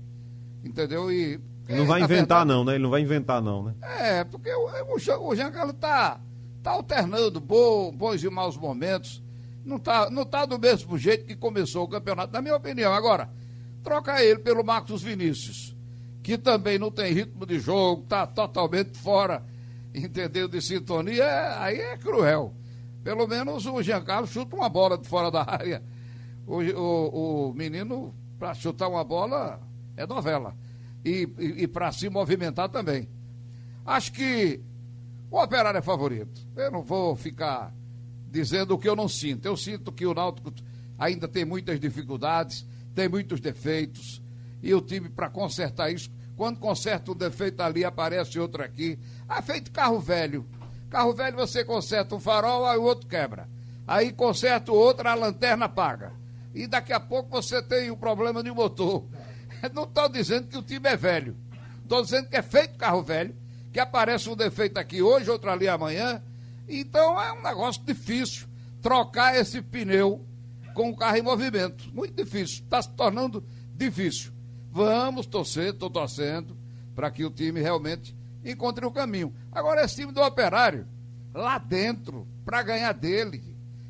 Entendeu? 0.64 1.12
E. 1.12 1.40
Ele 1.68 1.80
não 1.80 1.88
vai 1.88 2.04
inventar, 2.04 2.46
verdade, 2.46 2.48
não, 2.48 2.64
né? 2.64 2.74
Ele 2.76 2.84
não 2.84 2.92
vai 2.92 3.02
inventar, 3.02 3.42
não, 3.42 3.64
né? 3.64 3.74
É, 3.82 4.24
porque 4.24 4.54
o, 4.54 4.68
o, 4.68 5.30
o 5.30 5.36
Jean 5.36 5.52
Carlos 5.52 5.78
tá, 5.80 6.22
tá 6.62 6.72
alternando 6.74 7.42
bons, 7.42 7.96
bons 7.96 8.24
e 8.24 8.30
maus 8.30 8.56
momentos. 8.56 9.25
Não 9.66 9.80
tá, 9.80 10.10
não 10.10 10.24
tá 10.24 10.46
do 10.46 10.58
mesmo 10.58 10.98
jeito 10.98 11.26
que 11.26 11.36
começou 11.36 11.84
o 11.84 11.90
campeonato, 11.90 12.32
na 12.32 12.42
minha 12.42 12.56
opinião. 12.56 12.94
Agora, 12.94 13.30
troca 13.84 14.24
ele 14.24 14.40
pelo 14.40 14.64
Marcos 14.64 15.02
Vinícius, 15.02 15.76
que 16.24 16.38
também 16.38 16.78
não 16.78 16.92
tem 16.92 17.12
ritmo 17.12 17.46
de 17.46 17.60
jogo, 17.60 18.04
tá 18.04 18.26
totalmente 18.28 18.98
fora 18.98 19.44
entendeu, 19.96 20.48
de 20.48 20.62
sintonia, 20.62 21.24
é, 21.24 21.58
aí 21.58 21.80
é 21.80 21.98
cruel. 21.98 22.54
Pelo 23.04 23.28
menos 23.28 23.66
o 23.66 23.82
Giancarlo 23.82 24.28
chuta 24.28 24.56
uma 24.56 24.68
bola 24.68 24.98
de 24.98 25.08
fora 25.08 25.32
da 25.32 25.44
área. 25.48 25.82
O, 26.46 26.58
o, 26.58 27.50
o 27.50 27.54
menino, 27.54 28.14
para 28.38 28.54
chutar 28.54 28.88
uma 28.88 29.04
bola, 29.04 29.60
é 29.96 30.06
novela. 30.06 30.56
E, 31.04 31.28
e, 31.38 31.64
e 31.64 31.68
para 31.68 31.92
se 31.92 32.10
movimentar 32.10 32.70
também. 32.70 33.08
Acho 33.86 34.12
que 34.12 34.60
o 35.30 35.40
Operário 35.40 35.78
é 35.78 35.82
favorito. 35.82 36.42
Eu 36.56 36.72
não 36.72 36.82
vou 36.82 37.16
ficar 37.16 37.74
dizendo 38.36 38.76
o 38.76 38.78
que 38.78 38.90
eu 38.90 38.98
não 38.98 39.08
sinto. 39.08 39.46
Eu 39.46 39.56
sinto 39.56 39.94
que 39.94 40.06
o 40.06 40.14
Náutico 40.14 40.54
ainda 41.00 41.26
tem 41.26 41.46
muitas 41.46 41.80
dificuldades, 41.80 42.66
tem 42.94 43.08
muitos 43.08 43.40
defeitos. 43.40 44.22
E 44.62 44.74
o 44.74 44.82
time, 44.82 45.08
para 45.08 45.30
consertar 45.30 45.90
isso, 45.90 46.12
quando 46.36 46.60
conserta 46.60 47.12
um 47.12 47.16
defeito 47.16 47.62
ali, 47.62 47.86
aparece 47.86 48.38
outro 48.38 48.62
aqui. 48.62 49.00
Ah, 49.28 49.42
feito 49.42 49.72
carro 49.72 50.02
velho. 50.02 50.46
Carro 50.90 51.14
velho 51.14 51.38
você 51.38 51.64
conserta 51.64 52.14
um 52.14 52.20
farol, 52.20 52.66
aí 52.66 52.78
o 52.78 52.84
outro 52.84 53.08
quebra. 53.08 53.48
Aí 53.88 54.12
conserta 54.12 54.70
o 54.70 54.76
outro, 54.76 55.08
a 55.08 55.14
lanterna 55.14 55.66
apaga. 55.66 56.12
E 56.54 56.68
daqui 56.68 56.92
a 56.92 57.00
pouco 57.00 57.30
você 57.30 57.62
tem 57.62 57.90
o 57.90 57.94
um 57.94 57.98
problema 57.98 58.44
de 58.44 58.52
motor. 58.52 59.06
Não 59.74 59.84
estou 59.84 60.10
dizendo 60.10 60.48
que 60.48 60.58
o 60.58 60.62
time 60.62 60.90
é 60.90 60.98
velho. 60.98 61.38
Estou 61.84 62.02
dizendo 62.02 62.28
que 62.28 62.36
é 62.36 62.42
feito 62.42 62.78
carro 62.78 63.02
velho, 63.02 63.34
que 63.72 63.80
aparece 63.80 64.30
um 64.30 64.36
defeito 64.36 64.78
aqui 64.78 65.02
hoje, 65.02 65.32
outro 65.32 65.50
ali 65.50 65.70
amanhã. 65.70 66.22
Então 66.68 67.22
é 67.22 67.32
um 67.34 67.42
negócio 67.42 67.84
difícil 67.84 68.48
trocar 68.82 69.36
esse 69.36 69.62
pneu 69.62 70.26
com 70.74 70.90
o 70.90 70.96
carro 70.96 71.18
em 71.18 71.22
movimento. 71.22 71.92
Muito 71.94 72.14
difícil. 72.14 72.64
Está 72.64 72.82
se 72.82 72.90
tornando 72.92 73.44
difícil. 73.74 74.32
Vamos 74.72 75.26
torcer, 75.26 75.74
estou 75.74 75.90
torcendo, 75.90 76.58
para 76.94 77.10
que 77.10 77.24
o 77.24 77.32
time 77.32 77.62
realmente 77.62 78.16
encontre 78.44 78.86
o 78.86 78.92
caminho. 78.92 79.34
Agora, 79.52 79.84
esse 79.84 79.96
time 79.96 80.12
do 80.12 80.22
Operário, 80.22 80.86
lá 81.34 81.58
dentro, 81.58 82.28
para 82.44 82.62
ganhar 82.62 82.92
dele, 82.94 83.44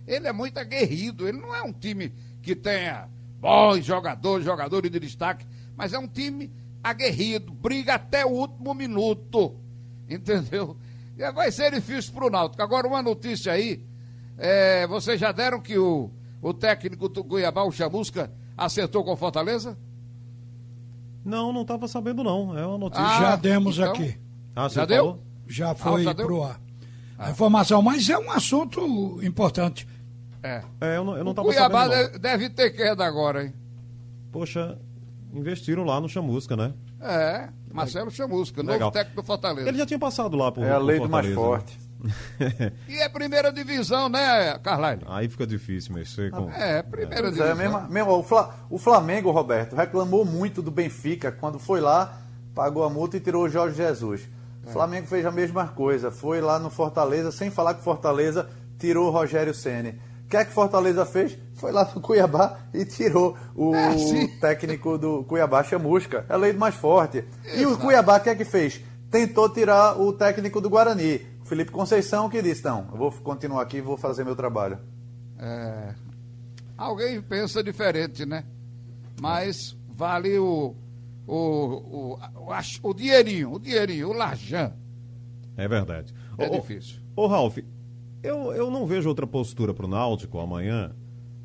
ele 0.08 0.28
é 0.28 0.32
muito 0.32 0.58
aguerrido. 0.58 1.28
Ele 1.28 1.40
não 1.40 1.54
é 1.54 1.62
um 1.64 1.74
time 1.74 2.14
que 2.42 2.56
tenha 2.56 3.10
bons 3.40 3.84
jogadores, 3.84 4.46
jogadores 4.46 4.92
de 4.92 5.00
destaque, 5.00 5.46
mas 5.76 5.92
é 5.94 6.00
um 6.00 6.08
time 6.08 6.52
aguerrido, 6.84 7.52
briga 7.52 7.96
até 7.96 8.26
o 8.26 8.30
último 8.30 8.74
minuto. 8.74 9.60
Entendeu? 10.08 10.78
E 11.18 11.32
vai 11.32 11.52
ser 11.52 11.72
difícil 11.72 12.14
para 12.14 12.26
o 12.26 12.30
Náutico. 12.30 12.62
Agora, 12.62 12.88
uma 12.88 13.02
notícia 13.02 13.54
aí: 13.54 13.84
é, 14.38 14.86
vocês 14.88 15.20
já 15.20 15.32
deram 15.32 15.62
que 15.62 15.78
o, 15.78 16.12
o 16.42 16.54
técnico 16.54 17.08
do 17.08 17.24
Cuiabá, 17.24 17.64
o 17.64 17.72
Chamusca, 17.72 18.32
acertou 18.58 19.04
com 19.04 19.16
Fortaleza? 19.16 19.78
Não, 21.24 21.52
não 21.52 21.64
estava 21.64 21.88
sabendo 21.88 22.24
não. 22.24 22.58
É 22.58 22.66
uma 22.66 22.78
notícia. 22.78 23.04
Ah, 23.04 23.20
já 23.20 23.36
demos 23.36 23.78
então... 23.78 23.92
aqui. 23.92 24.20
Ah, 24.56 24.70
já 24.70 24.86
deu? 24.86 25.20
Já 25.48 25.72
ah, 25.72 25.76
foi 25.76 26.08
ah, 26.08 26.14
pro 26.14 26.44
ar. 26.44 26.62
A 27.18 27.32
informação, 27.32 27.82
mas 27.82 28.10
é 28.10 28.18
um 28.18 28.30
assunto 28.30 29.20
importante. 29.24 29.88
É. 30.44 30.62
é 30.82 30.98
eu 30.98 31.04
não, 31.04 31.18
eu 31.18 31.24
não 31.24 31.32
o 31.32 31.36
Cuiabá 31.36 31.90
sabendo, 31.90 32.14
não. 32.14 32.20
deve 32.20 32.50
ter 32.50 32.70
queda 32.72 33.06
agora, 33.06 33.46
hein? 33.46 33.54
Poxa, 34.32 34.78
investiram 35.34 35.84
lá 35.84 36.00
no 36.00 36.10
Chamusca, 36.10 36.56
né? 36.56 36.74
É, 37.06 37.50
Marcelo 37.72 38.10
Chamusca, 38.10 38.62
Legal. 38.62 38.80
novo 38.80 38.92
técnico 38.92 39.22
do 39.22 39.26
Fortaleza. 39.26 39.68
Ele 39.68 39.78
já 39.78 39.86
tinha 39.86 40.00
passado 40.00 40.36
lá 40.36 40.52
por 40.52 40.64
É 40.64 40.72
a 40.72 40.78
lei 40.78 41.00
do 41.00 41.10
mais 41.10 41.32
forte. 41.34 41.78
e 42.88 42.98
é 42.98 43.10
primeira 43.10 43.52
divisão, 43.52 44.10
né, 44.10 44.58
Carlyle? 44.60 45.02
Aí 45.08 45.28
fica 45.28 45.46
difícil 45.46 45.94
mexer 45.94 46.32
com. 46.32 46.50
É, 46.52 46.82
primeira 46.82 47.28
é. 47.28 47.32
divisão. 47.32 47.48
É, 47.48 47.56
mesmo, 47.56 47.82
mesmo, 47.90 48.26
o 48.70 48.78
Flamengo, 48.78 49.32
Roberto, 49.32 49.76
reclamou 49.76 50.26
muito 50.26 50.62
do 50.62 50.72
Benfica 50.72 51.32
quando 51.32 51.60
foi 51.60 51.80
lá, 51.82 52.18
pagou 52.54 52.84
a 52.84 52.90
multa 52.90 53.18
e 53.18 53.20
tirou 53.20 53.44
o 53.44 53.50
Jorge 53.50 53.78
Jesus. 53.78 54.28
O 54.66 54.70
é. 54.70 54.72
Flamengo 54.72 55.08
fez 55.08 55.26
a 55.26 55.32
mesma 55.32 55.68
coisa, 55.68 56.12
foi 56.12 56.42
lá 56.42 56.60
no 56.60 56.70
Fortaleza, 56.70 57.32
sem 57.32 57.50
falar 57.52 57.76
que 57.76 57.84
Fortaleza 57.84 58.50
tirou 58.80 59.08
o 59.08 59.12
Rogério 59.12 59.54
Ceni. 59.54 60.00
O 60.26 60.28
que 60.28 60.38
é 60.38 60.44
que 60.44 60.52
Fortaleza 60.52 61.06
fez? 61.06 61.38
Foi 61.54 61.72
lá 61.72 61.90
no 61.94 62.02
Cuiabá 62.02 62.58
e 62.74 62.84
tirou 62.84 63.38
o 63.56 63.76
é, 63.76 64.28
técnico 64.42 64.98
do 64.98 65.24
Cuiabá, 65.24 65.64
Chamusca. 65.64 66.26
É 66.28 66.34
a 66.34 66.38
lei 66.38 66.52
do 66.52 66.60
mais 66.60 66.74
forte. 66.74 67.24
Exato. 67.44 67.60
E 67.60 67.66
o 67.66 67.78
Cuiabá, 67.78 68.18
o 68.18 68.20
que 68.20 68.30
é 68.30 68.36
que 68.36 68.44
fez? 68.44 68.82
Tentou 69.12 69.48
tirar 69.50 70.02
o 70.02 70.12
técnico 70.12 70.60
do 70.60 70.70
Guarani. 70.70 71.20
Felipe 71.44 71.72
Conceição 71.72 72.28
que 72.28 72.42
disse, 72.42 72.66
não, 72.66 72.88
eu 72.92 72.98
vou 72.98 73.12
continuar 73.12 73.62
aqui 73.62 73.78
e 73.78 73.82
vou 73.82 73.96
fazer 73.98 74.24
meu 74.24 74.36
trabalho. 74.36 74.80
É, 75.38 75.94
alguém 76.76 77.22
pensa 77.22 77.64
diferente, 77.64 78.26
né? 78.26 78.44
Mas 79.22 79.78
vale 79.88 80.40
o, 80.40 80.76
o, 81.28 81.36
o, 81.36 82.20
o, 82.36 82.90
o 82.90 82.94
dinheirinho, 82.96 83.54
o 83.54 83.60
dinheirinho, 83.60 84.10
o 84.10 84.14
Lajan. 84.14 84.74
É 85.56 85.68
verdade. 85.68 86.12
É 86.40 86.48
ô, 86.48 86.60
difícil. 86.60 87.00
Ô, 87.16 87.28
Ralf, 87.28 87.60
eu, 88.26 88.54
eu 88.54 88.72
não 88.72 88.86
vejo 88.86 89.08
outra 89.08 89.28
postura 89.28 89.74
para 89.74 89.86
o 89.86 89.90
Náutico 89.90 90.40
amanhã. 90.40 90.92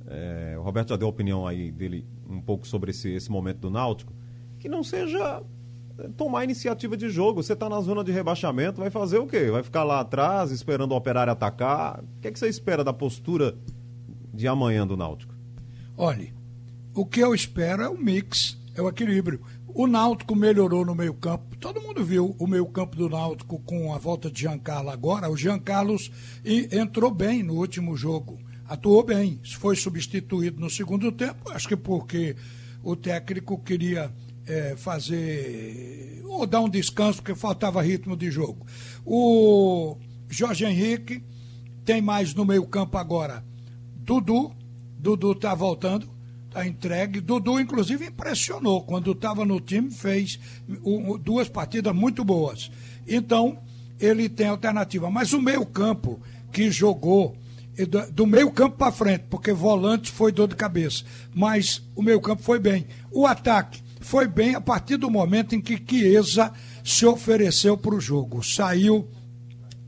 É, 0.06 0.56
o 0.58 0.62
Roberto 0.62 0.88
já 0.88 0.96
deu 0.96 1.06
a 1.06 1.10
opinião 1.10 1.46
aí 1.46 1.70
dele 1.70 2.06
um 2.28 2.40
pouco 2.40 2.66
sobre 2.66 2.90
esse, 2.90 3.10
esse 3.10 3.30
momento 3.30 3.58
do 3.58 3.70
Náutico. 3.70 4.12
Que 4.58 4.68
não 4.68 4.82
seja 4.82 5.42
tomar 6.16 6.44
iniciativa 6.44 6.96
de 6.96 7.08
jogo. 7.08 7.42
Você 7.42 7.52
está 7.52 7.68
na 7.68 7.80
zona 7.80 8.02
de 8.02 8.12
rebaixamento, 8.12 8.80
vai 8.80 8.90
fazer 8.90 9.18
o 9.18 9.26
quê? 9.26 9.50
Vai 9.50 9.62
ficar 9.62 9.84
lá 9.84 10.00
atrás 10.00 10.50
esperando 10.50 10.92
o 10.92 10.96
operário 10.96 11.32
atacar? 11.32 12.00
O 12.00 12.20
que, 12.20 12.28
é 12.28 12.32
que 12.32 12.38
você 12.38 12.49
espera 12.49 12.82
da 12.82 12.92
postura 12.92 13.56
de 14.32 14.49
amanhã 14.49 14.87
do 14.87 14.96
Náutico? 14.96 15.34
Olhe, 15.96 16.32
o 16.94 17.04
que 17.04 17.20
eu 17.20 17.34
espero 17.34 17.82
é 17.82 17.88
o 17.88 17.99
mix, 17.99 18.58
é 18.75 18.83
o 18.83 18.89
equilíbrio. 18.89 19.41
O 19.67 19.87
Náutico 19.87 20.35
melhorou 20.35 20.85
no 20.85 20.95
meio 20.95 21.15
campo. 21.15 21.57
Todo 21.57 21.81
mundo 21.81 22.05
viu 22.05 22.35
o 22.39 22.47
meio 22.47 22.67
campo 22.67 22.97
do 22.97 23.09
Náutico 23.09 23.61
com 23.61 23.95
a 23.95 23.99
volta 23.99 24.31
de 24.31 24.41
Giancarlo 24.41 24.91
agora. 24.91 25.31
O 25.31 25.37
Giancarlo 25.37 25.97
entrou 26.45 27.11
bem 27.11 27.43
no 27.43 27.55
último 27.55 27.97
jogo. 27.97 28.39
Atuou 28.67 29.05
bem. 29.05 29.41
Foi 29.59 29.77
substituído 29.77 30.61
no 30.61 30.71
segundo 30.71 31.12
tempo. 31.12 31.50
Acho 31.50 31.69
que 31.69 31.77
porque 31.77 32.37
o 32.83 32.97
técnico 32.97 33.59
queria 33.62 34.12
é, 34.47 34.77
fazer 34.77 36.23
ou 36.25 36.47
dar 36.47 36.61
um 36.61 36.69
descanso 36.69 37.19
porque 37.19 37.35
faltava 37.35 37.83
ritmo 37.83 38.17
de 38.17 38.31
jogo. 38.31 38.67
O 39.05 39.97
Jorge 40.29 40.65
Henrique 40.65 41.23
tem 41.85 42.00
mais 42.00 42.35
no 42.35 42.45
meio 42.45 42.67
campo 42.67 42.97
agora. 42.99 43.45
Dudu, 43.97 44.53
Dudu 44.99 45.33
está 45.33 45.55
voltando, 45.55 46.09
está 46.50 46.66
entregue. 46.66 47.21
Dudu, 47.21 47.59
inclusive, 47.61 48.07
impressionou. 48.07 48.83
Quando 48.83 49.12
estava 49.12 49.45
no 49.45 49.61
time, 49.61 49.90
fez 49.90 50.38
duas 51.23 51.49
partidas 51.49 51.95
muito 51.95 52.25
boas. 52.25 52.71
Então, 53.09 53.59
ele 53.99 54.28
tem 54.28 54.49
alternativa. 54.49 55.11
Mas 55.11 55.33
o 55.33 55.40
meio 55.40 55.64
campo 55.64 56.21
que 56.52 56.71
jogou 56.71 57.37
do 58.12 58.26
meio 58.26 58.50
campo 58.50 58.76
para 58.76 58.92
frente, 58.92 59.25
porque 59.30 59.52
volante 59.52 60.11
foi 60.11 60.33
dor 60.33 60.49
de 60.49 60.57
cabeça, 60.57 61.02
mas 61.33 61.83
o 61.97 62.02
meio 62.02 62.21
campo 62.21 62.42
foi 62.42 62.59
bem. 62.59 62.87
O 63.11 63.26
ataque 63.26 63.80
foi 64.00 64.28
bem 64.28 64.54
a 64.54 64.61
partir 64.61 64.99
do 64.99 65.11
momento 65.11 65.54
em 65.54 65.61
que 65.61 65.83
Chiesa 65.83 66.52
se 66.85 67.07
ofereceu 67.07 67.78
para 67.78 67.95
o 67.95 68.00
jogo. 68.00 68.42
Saiu 68.42 69.09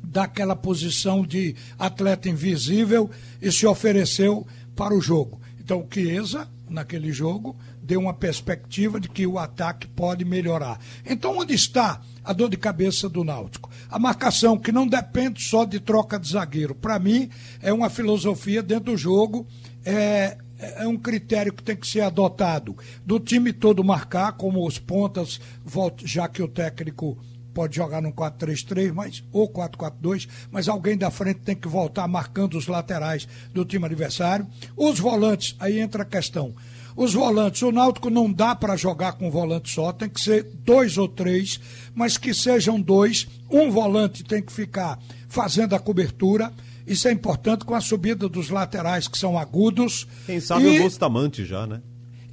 daquela 0.02 0.56
posição 0.56 1.26
de 1.26 1.54
atleta 1.78 2.30
invisível 2.30 3.10
e 3.42 3.52
se 3.52 3.66
ofereceu 3.66 4.46
para 4.74 4.94
o 4.94 5.00
jogo. 5.00 5.41
Então, 5.64 5.78
o 5.78 5.88
Chiesa, 5.88 6.48
naquele 6.68 7.12
jogo, 7.12 7.56
deu 7.80 8.00
uma 8.00 8.12
perspectiva 8.12 8.98
de 8.98 9.08
que 9.08 9.24
o 9.24 9.38
ataque 9.38 9.86
pode 9.86 10.24
melhorar. 10.24 10.80
Então, 11.06 11.38
onde 11.38 11.54
está 11.54 12.00
a 12.24 12.32
dor 12.32 12.50
de 12.50 12.56
cabeça 12.56 13.08
do 13.08 13.22
Náutico? 13.22 13.70
A 13.88 13.96
marcação, 13.96 14.58
que 14.58 14.72
não 14.72 14.88
depende 14.88 15.40
só 15.40 15.64
de 15.64 15.78
troca 15.78 16.18
de 16.18 16.28
zagueiro. 16.28 16.74
Para 16.74 16.98
mim, 16.98 17.30
é 17.60 17.72
uma 17.72 17.88
filosofia 17.88 18.60
dentro 18.60 18.92
do 18.92 18.96
jogo. 18.96 19.46
É, 19.84 20.36
é, 20.58 20.86
um 20.86 20.96
critério 20.96 21.52
que 21.52 21.62
tem 21.62 21.76
que 21.76 21.86
ser 21.86 22.00
adotado 22.00 22.76
do 23.06 23.20
time 23.20 23.52
todo 23.52 23.84
marcar, 23.84 24.32
como 24.32 24.66
os 24.66 24.80
pontas, 24.80 25.40
já 26.04 26.26
que 26.26 26.42
o 26.42 26.48
técnico 26.48 27.16
pode 27.52 27.76
jogar 27.76 28.00
no 28.00 28.12
4-3-3, 28.12 28.92
mas 28.92 29.24
ou 29.32 29.48
4-4-2, 29.48 30.28
mas 30.50 30.68
alguém 30.68 30.96
da 30.96 31.10
frente 31.10 31.40
tem 31.40 31.56
que 31.56 31.68
voltar 31.68 32.06
marcando 32.08 32.56
os 32.56 32.66
laterais 32.66 33.28
do 33.52 33.64
time 33.64 33.84
adversário. 33.84 34.46
Os 34.76 34.98
volantes, 34.98 35.54
aí 35.58 35.78
entra 35.78 36.02
a 36.02 36.06
questão. 36.06 36.52
Os 36.94 37.14
volantes, 37.14 37.62
o 37.62 37.72
Náutico 37.72 38.10
não 38.10 38.30
dá 38.30 38.54
para 38.54 38.76
jogar 38.76 39.12
com 39.12 39.30
volante 39.30 39.70
só, 39.70 39.92
tem 39.92 40.08
que 40.08 40.20
ser 40.20 40.44
dois 40.64 40.98
ou 40.98 41.08
três, 41.08 41.58
mas 41.94 42.18
que 42.18 42.34
sejam 42.34 42.80
dois. 42.80 43.26
Um 43.50 43.70
volante 43.70 44.22
tem 44.22 44.42
que 44.42 44.52
ficar 44.52 44.98
fazendo 45.28 45.74
a 45.74 45.78
cobertura 45.78 46.52
isso 46.86 47.08
é 47.08 47.12
importante 47.12 47.64
com 47.64 47.74
a 47.74 47.80
subida 47.80 48.28
dos 48.28 48.50
laterais, 48.50 49.06
que 49.06 49.16
são 49.16 49.38
agudos. 49.38 50.06
Quem 50.26 50.40
sabe 50.40 50.64
e, 50.64 50.80
o 50.80 50.82
Bustamante 50.82 51.44
já, 51.44 51.66
né? 51.66 51.80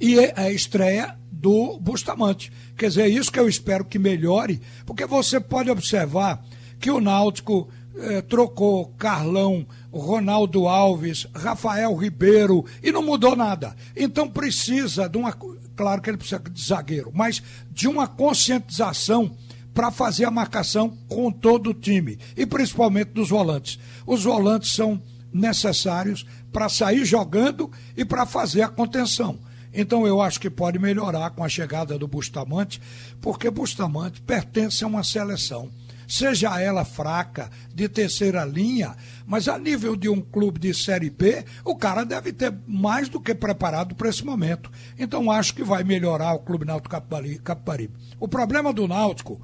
E 0.00 0.18
é 0.18 0.32
a 0.36 0.50
estreia 0.50 1.16
do 1.40 1.78
Bustamante. 1.78 2.52
Quer 2.76 2.88
dizer, 2.88 3.02
é 3.02 3.08
isso 3.08 3.32
que 3.32 3.40
eu 3.40 3.48
espero 3.48 3.84
que 3.84 3.98
melhore, 3.98 4.60
porque 4.84 5.06
você 5.06 5.40
pode 5.40 5.70
observar 5.70 6.44
que 6.78 6.90
o 6.90 7.00
Náutico 7.00 7.68
eh, 7.96 8.22
trocou 8.22 8.94
Carlão, 8.98 9.66
Ronaldo 9.90 10.68
Alves, 10.68 11.26
Rafael 11.34 11.94
Ribeiro 11.96 12.64
e 12.82 12.92
não 12.92 13.02
mudou 13.02 13.34
nada. 13.34 13.74
Então 13.96 14.28
precisa 14.28 15.08
de 15.08 15.16
uma. 15.18 15.32
Claro 15.74 16.02
que 16.02 16.10
ele 16.10 16.18
precisa 16.18 16.40
de 16.40 16.62
zagueiro, 16.62 17.10
mas 17.14 17.42
de 17.70 17.88
uma 17.88 18.06
conscientização 18.06 19.34
para 19.72 19.90
fazer 19.90 20.26
a 20.26 20.30
marcação 20.30 20.96
com 21.08 21.30
todo 21.32 21.70
o 21.70 21.74
time 21.74 22.18
e 22.36 22.44
principalmente 22.44 23.12
dos 23.12 23.30
volantes. 23.30 23.78
Os 24.06 24.24
volantes 24.24 24.72
são 24.72 25.00
necessários 25.32 26.26
para 26.52 26.68
sair 26.68 27.04
jogando 27.04 27.70
e 27.96 28.04
para 28.04 28.26
fazer 28.26 28.62
a 28.62 28.68
contenção. 28.68 29.38
Então 29.72 30.06
eu 30.06 30.20
acho 30.20 30.40
que 30.40 30.50
pode 30.50 30.78
melhorar 30.78 31.30
com 31.30 31.44
a 31.44 31.48
chegada 31.48 31.98
do 31.98 32.08
Bustamante, 32.08 32.80
porque 33.20 33.50
Bustamante 33.50 34.20
pertence 34.20 34.82
a 34.82 34.86
uma 34.86 35.04
seleção 35.04 35.70
seja 36.10 36.60
ela 36.60 36.84
fraca, 36.84 37.48
de 37.72 37.88
terceira 37.88 38.44
linha, 38.44 38.96
mas 39.24 39.46
a 39.46 39.56
nível 39.56 39.94
de 39.94 40.08
um 40.08 40.20
clube 40.20 40.58
de 40.58 40.74
Série 40.74 41.08
B, 41.08 41.44
o 41.64 41.76
cara 41.76 42.04
deve 42.04 42.32
ter 42.32 42.52
mais 42.66 43.08
do 43.08 43.20
que 43.20 43.32
preparado 43.32 43.94
para 43.94 44.08
esse 44.08 44.24
momento. 44.24 44.72
Então 44.98 45.30
acho 45.30 45.54
que 45.54 45.62
vai 45.62 45.84
melhorar 45.84 46.32
o 46.32 46.40
Clube 46.40 46.66
Náutico 46.66 47.00
Capibaribe. 47.44 47.94
O 48.18 48.26
problema 48.26 48.72
do 48.72 48.88
Náutico 48.88 49.40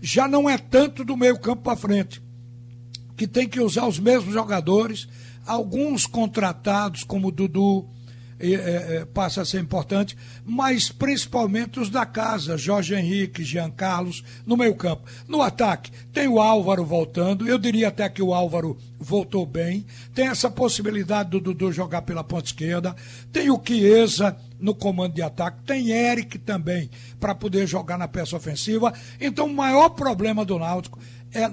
já 0.00 0.26
não 0.26 0.48
é 0.48 0.56
tanto 0.56 1.04
do 1.04 1.18
meio 1.18 1.38
campo 1.38 1.62
para 1.62 1.76
frente, 1.76 2.22
que 3.14 3.26
tem 3.26 3.46
que 3.46 3.60
usar 3.60 3.86
os 3.86 3.98
mesmos 3.98 4.32
jogadores, 4.32 5.06
alguns 5.46 6.06
contratados 6.06 7.04
como 7.04 7.30
Dudu, 7.30 7.86
é, 8.38 8.52
é, 8.52 9.04
passa 9.06 9.42
a 9.42 9.44
ser 9.44 9.60
importante, 9.60 10.16
mas 10.44 10.90
principalmente 10.90 11.80
os 11.80 11.88
da 11.88 12.04
casa, 12.04 12.58
Jorge 12.58 12.94
Henrique, 12.94 13.42
Jean 13.42 13.70
Carlos, 13.70 14.22
no 14.44 14.56
meio 14.56 14.74
campo. 14.74 15.04
No 15.26 15.40
ataque, 15.40 15.90
tem 16.12 16.28
o 16.28 16.40
Álvaro 16.40 16.84
voltando, 16.84 17.48
eu 17.48 17.58
diria 17.58 17.88
até 17.88 18.08
que 18.08 18.22
o 18.22 18.34
Álvaro 18.34 18.76
voltou 18.98 19.46
bem, 19.46 19.86
tem 20.14 20.28
essa 20.28 20.50
possibilidade 20.50 21.30
do 21.30 21.40
Dudu 21.40 21.72
jogar 21.72 22.02
pela 22.02 22.24
ponta 22.24 22.46
esquerda, 22.46 22.94
tem 23.32 23.50
o 23.50 23.60
Chiesa 23.62 24.36
no 24.58 24.74
comando 24.74 25.14
de 25.14 25.22
ataque, 25.22 25.62
tem 25.64 25.90
Eric 25.90 26.38
também 26.38 26.90
para 27.18 27.34
poder 27.34 27.66
jogar 27.66 27.98
na 27.98 28.08
peça 28.08 28.36
ofensiva. 28.36 28.92
Então 29.20 29.46
o 29.46 29.54
maior 29.54 29.90
problema 29.90 30.44
do 30.44 30.58
Náutico 30.58 30.98
é 31.32 31.50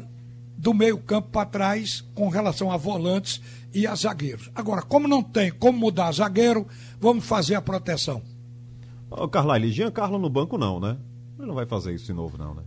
do 0.57 0.73
meio 0.73 0.97
campo 0.97 1.29
para 1.29 1.45
trás 1.45 2.05
com 2.15 2.29
relação 2.29 2.71
a 2.71 2.77
volantes 2.77 3.41
e 3.73 3.87
a 3.87 3.95
zagueiros. 3.95 4.51
Agora, 4.53 4.81
como 4.81 5.07
não 5.07 5.23
tem 5.23 5.51
como 5.51 5.77
mudar 5.77 6.11
zagueiro, 6.11 6.67
vamos 6.99 7.25
fazer 7.25 7.55
a 7.55 7.61
proteção. 7.61 8.21
Ô, 9.09 9.27
Carlyle, 9.27 9.71
Giancarlo 9.71 10.17
no 10.19 10.29
banco 10.29 10.57
não, 10.57 10.79
né? 10.79 10.97
Ele 11.37 11.47
não 11.47 11.55
vai 11.55 11.65
fazer 11.65 11.93
isso 11.93 12.05
de 12.05 12.13
novo, 12.13 12.37
não, 12.37 12.53
né? 12.53 12.63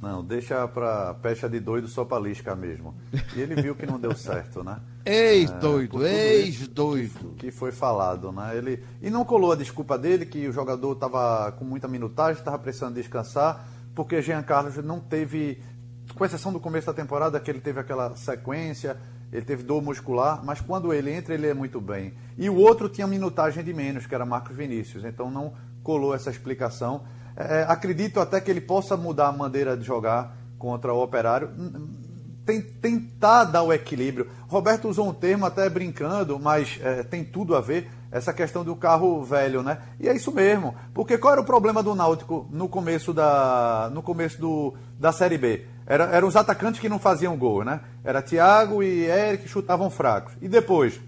Não, 0.00 0.22
deixa 0.22 0.66
pra 0.68 1.14
pecha 1.14 1.48
de 1.48 1.58
doido 1.58 1.88
só 1.88 2.04
pra 2.04 2.18
lisca 2.18 2.54
mesmo. 2.54 2.94
E 3.34 3.40
ele 3.40 3.60
viu 3.60 3.74
que 3.74 3.86
não 3.86 3.98
deu 3.98 4.14
certo, 4.14 4.62
né? 4.62 4.78
Ex-doido, 5.04 6.04
é, 6.04 6.34
ex-doido. 6.36 7.34
Que 7.38 7.50
foi 7.50 7.72
falado, 7.72 8.30
né? 8.32 8.56
Ele, 8.56 8.82
e 9.00 9.08
não 9.08 9.24
colou 9.24 9.52
a 9.52 9.56
desculpa 9.56 9.96
dele, 9.96 10.26
que 10.26 10.46
o 10.48 10.52
jogador 10.52 10.92
estava 10.92 11.52
com 11.52 11.64
muita 11.64 11.88
minutagem, 11.88 12.38
estava 12.38 12.58
precisando 12.58 12.94
descansar, 12.94 13.66
porque 13.94 14.20
Jean 14.20 14.42
Carlos 14.42 14.76
não 14.78 15.00
teve, 15.00 15.62
com 16.14 16.24
exceção 16.24 16.52
do 16.52 16.60
começo 16.60 16.86
da 16.86 16.94
temporada, 16.94 17.40
que 17.40 17.50
ele 17.50 17.60
teve 17.60 17.80
aquela 17.80 18.14
sequência, 18.16 18.96
ele 19.32 19.44
teve 19.44 19.62
dor 19.62 19.82
muscular, 19.82 20.44
mas 20.44 20.60
quando 20.60 20.92
ele 20.92 21.12
entra, 21.12 21.34
ele 21.34 21.46
é 21.46 21.54
muito 21.54 21.80
bem. 21.80 22.14
E 22.38 22.48
o 22.48 22.56
outro 22.56 22.88
tinha 22.88 23.06
minutagem 23.06 23.62
de 23.62 23.72
menos, 23.72 24.06
que 24.06 24.14
era 24.14 24.24
Marcos 24.24 24.56
Vinícius, 24.56 25.04
então 25.04 25.30
não 25.30 25.52
colou 25.82 26.14
essa 26.14 26.30
explicação. 26.30 27.04
É, 27.36 27.64
acredito 27.68 28.20
até 28.20 28.40
que 28.40 28.50
ele 28.50 28.60
possa 28.60 28.96
mudar 28.96 29.28
a 29.28 29.32
maneira 29.32 29.76
de 29.76 29.84
jogar 29.84 30.36
contra 30.58 30.92
o 30.92 31.02
Operário, 31.02 31.50
tem, 32.46 32.62
tentar 32.62 33.44
dar 33.44 33.62
o 33.62 33.72
equilíbrio. 33.72 34.28
Roberto 34.48 34.88
usou 34.88 35.08
um 35.08 35.12
termo 35.12 35.44
até 35.44 35.68
brincando, 35.68 36.38
mas 36.38 36.78
é, 36.80 37.02
tem 37.02 37.24
tudo 37.24 37.56
a 37.56 37.60
ver, 37.60 37.90
essa 38.10 38.32
questão 38.32 38.64
do 38.64 38.76
carro 38.76 39.22
velho, 39.22 39.62
né? 39.62 39.78
E 40.00 40.08
é 40.08 40.14
isso 40.14 40.32
mesmo, 40.32 40.74
porque 40.94 41.18
qual 41.18 41.32
era 41.32 41.42
o 41.42 41.44
problema 41.44 41.82
do 41.82 41.94
Náutico 41.94 42.48
no 42.50 42.68
começo 42.68 43.12
da, 43.12 43.90
no 43.92 44.02
começo 44.02 44.40
do, 44.40 44.74
da 44.98 45.12
Série 45.12 45.36
B? 45.36 45.66
Era, 45.86 46.04
eram 46.06 46.26
os 46.26 46.36
atacantes 46.36 46.80
que 46.80 46.88
não 46.88 46.98
faziam 46.98 47.36
gol, 47.36 47.64
né? 47.64 47.80
Era 48.02 48.20
Thiago 48.20 48.82
e 48.82 49.04
Eric 49.04 49.44
que 49.44 49.48
chutavam 49.48 49.88
fracos. 49.88 50.32
E 50.42 50.48
depois, 50.48 51.00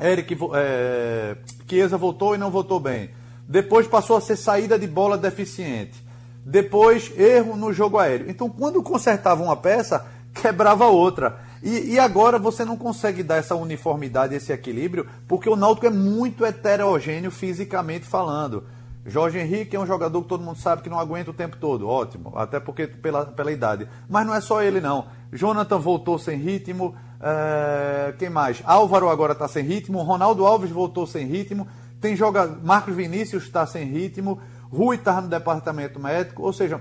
Eric 0.00 0.36
é, 0.54 1.36
Chiesa 1.68 1.96
voltou 1.96 2.34
e 2.34 2.38
não 2.38 2.50
voltou 2.50 2.80
bem. 2.80 3.10
Depois 3.48 3.86
passou 3.86 4.16
a 4.16 4.20
ser 4.20 4.36
saída 4.36 4.78
de 4.78 4.86
bola 4.86 5.16
deficiente. 5.16 6.04
Depois, 6.44 7.12
erro 7.16 7.56
no 7.56 7.72
jogo 7.72 7.98
aéreo. 7.98 8.28
Então, 8.28 8.48
quando 8.48 8.82
consertava 8.82 9.42
uma 9.42 9.56
peça, 9.56 10.04
quebrava 10.34 10.86
outra. 10.86 11.40
E, 11.62 11.94
e, 11.94 11.98
agora 11.98 12.38
você 12.38 12.64
não 12.64 12.76
consegue 12.76 13.22
dar 13.22 13.36
essa 13.36 13.54
uniformidade, 13.54 14.34
esse 14.34 14.52
equilíbrio, 14.52 15.06
porque 15.26 15.48
o 15.48 15.56
Náutico 15.56 15.86
é 15.86 15.90
muito 15.90 16.44
heterogêneo 16.44 17.30
fisicamente 17.30 18.06
falando. 18.06 18.64
Jorge 19.06 19.38
Henrique 19.38 19.76
é 19.76 19.80
um 19.80 19.86
jogador 19.86 20.20
que 20.22 20.28
todo 20.28 20.42
mundo 20.42 20.58
sabe 20.58 20.82
que 20.82 20.90
não 20.90 20.98
aguenta 20.98 21.30
o 21.30 21.34
tempo 21.34 21.56
todo, 21.56 21.88
ótimo, 21.88 22.32
até 22.36 22.58
porque 22.58 22.88
pela, 22.88 23.24
pela 23.24 23.52
idade. 23.52 23.88
Mas 24.08 24.26
não 24.26 24.34
é 24.34 24.40
só 24.40 24.60
ele, 24.62 24.80
não. 24.80 25.06
Jonathan 25.32 25.78
voltou 25.78 26.18
sem 26.18 26.36
ritmo. 26.36 26.94
É... 27.20 28.14
Quem 28.18 28.28
mais? 28.28 28.62
Álvaro 28.64 29.08
agora 29.08 29.32
está 29.32 29.46
sem 29.46 29.64
ritmo. 29.64 30.02
Ronaldo 30.02 30.44
Alves 30.44 30.70
voltou 30.70 31.06
sem 31.06 31.26
ritmo. 31.26 31.68
Tem 32.00 32.16
joga... 32.16 32.46
Marcos 32.46 32.94
Vinícius 32.94 33.44
está 33.44 33.64
sem 33.64 33.84
ritmo. 33.84 34.40
Rui 34.70 34.96
está 34.96 35.20
no 35.20 35.28
departamento 35.28 36.00
médico. 36.00 36.42
Ou 36.42 36.52
seja, 36.52 36.80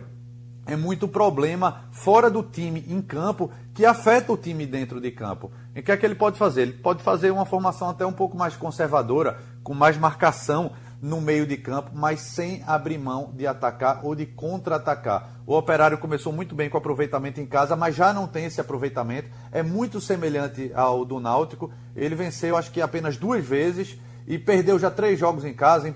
é 0.66 0.76
muito 0.76 1.08
problema 1.08 1.84
fora 1.92 2.30
do 2.30 2.42
time 2.42 2.84
em 2.88 3.02
campo 3.02 3.52
que 3.74 3.86
afeta 3.86 4.34
o 4.34 4.38
time 4.38 4.66
dentro 4.66 5.00
de 5.00 5.12
campo. 5.12 5.52
E 5.76 5.80
o 5.80 5.84
que 5.84 5.92
é 5.92 5.98
que 5.98 6.06
ele 6.06 6.16
pode 6.16 6.40
fazer? 6.40 6.64
Ele 6.64 6.74
pode 6.74 7.04
fazer 7.04 7.30
uma 7.30 7.46
formação 7.46 7.90
até 7.90 8.06
um 8.06 8.14
pouco 8.14 8.36
mais 8.36 8.56
conservadora, 8.56 9.40
com 9.64 9.74
mais 9.74 9.98
marcação 9.98 10.72
no 11.02 11.22
meio 11.22 11.46
de 11.46 11.58
campo, 11.58 11.92
mas 11.94 12.22
sem 12.22 12.64
abrir 12.66 12.98
mão 12.98 13.32
de 13.36 13.46
atacar 13.46 14.00
ou 14.04 14.16
de 14.16 14.26
contra-atacar. 14.26 15.42
O 15.46 15.56
Operário 15.56 15.98
começou 15.98 16.34
muito 16.34 16.56
bem 16.56 16.70
com 16.70 16.78
aproveitamento 16.78 17.40
em 17.40 17.46
casa, 17.46 17.76
mas 17.76 17.96
já 17.96 18.14
não 18.14 18.28
tem 18.28 18.46
esse 18.46 18.60
aproveitamento. 18.60 19.30
É 19.52 19.62
muito 19.62 20.02
semelhante 20.02 20.72
ao 20.74 21.06
do 21.06 21.20
Náutico. 21.20 21.72
Ele 21.96 22.16
venceu, 22.16 22.58
acho 22.58 22.72
que 22.72 22.82
apenas 22.82 23.18
duas 23.18 23.46
vezes 23.46 23.98
e 24.28 24.38
perdeu 24.40 24.80
já 24.80 24.90
três 24.90 25.20
jogos 25.20 25.46
em 25.46 25.54
casa. 25.54 25.94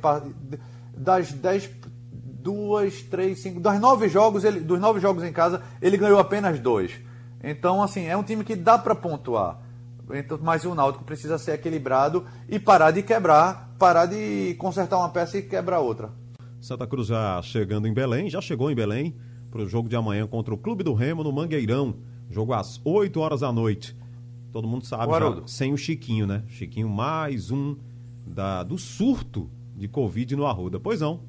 Das 0.96 1.32
dez, 1.32 1.70
duas, 2.40 3.02
três, 3.04 3.42
cinco, 3.42 3.60
das 3.60 3.80
nove 3.80 4.08
jogos, 4.08 4.44
ele, 4.44 4.60
dos 4.60 4.80
nove 4.80 5.00
jogos 5.00 5.24
em 5.24 5.32
casa, 5.32 5.62
ele 5.82 5.98
ganhou 5.98 6.20
apenas 6.20 6.60
dois. 6.60 6.92
Então, 7.44 7.82
assim, 7.82 8.06
é 8.06 8.18
um 8.18 8.24
time 8.24 8.44
que 8.44 8.56
dá 8.56 8.78
para 8.78 8.96
pontuar. 8.96 9.60
Então, 10.12 10.40
mas 10.42 10.66
o 10.66 10.74
Náutico 10.74 11.04
precisa 11.04 11.38
ser 11.38 11.54
equilibrado 11.54 12.26
e 12.48 12.60
parar 12.60 12.92
de 12.92 13.04
quebrar, 13.04 13.69
parar 13.80 14.06
de 14.06 14.56
consertar 14.56 14.98
uma 14.98 15.10
peça 15.10 15.38
e 15.38 15.42
quebrar 15.42 15.80
outra. 15.80 16.12
Santa 16.60 16.86
Cruz 16.86 17.08
já 17.08 17.42
chegando 17.42 17.88
em 17.88 17.94
Belém, 17.94 18.30
já 18.30 18.42
chegou 18.42 18.70
em 18.70 18.76
Belém 18.76 19.16
para 19.50 19.62
o 19.62 19.68
jogo 19.68 19.88
de 19.88 19.96
amanhã 19.96 20.28
contra 20.28 20.54
o 20.54 20.58
Clube 20.58 20.84
do 20.84 20.94
Remo 20.94 21.24
no 21.24 21.32
Mangueirão. 21.32 21.96
Jogo 22.30 22.54
às 22.54 22.80
8 22.84 23.20
horas 23.20 23.40
da 23.40 23.52
noite. 23.52 23.98
Todo 24.52 24.68
mundo 24.68 24.86
sabe, 24.86 25.12
já, 25.12 25.48
sem 25.48 25.74
o 25.74 25.78
Chiquinho, 25.78 26.28
né? 26.28 26.44
Chiquinho 26.48 26.90
mais 26.90 27.50
um 27.50 27.78
da, 28.28 28.64
do 28.64 28.78
surto 28.78 29.50
de 29.76 29.88
Covid 29.88 30.36
no 30.36 30.46
Arruda. 30.46 30.80
Pois 30.80 31.00
não. 31.00 31.22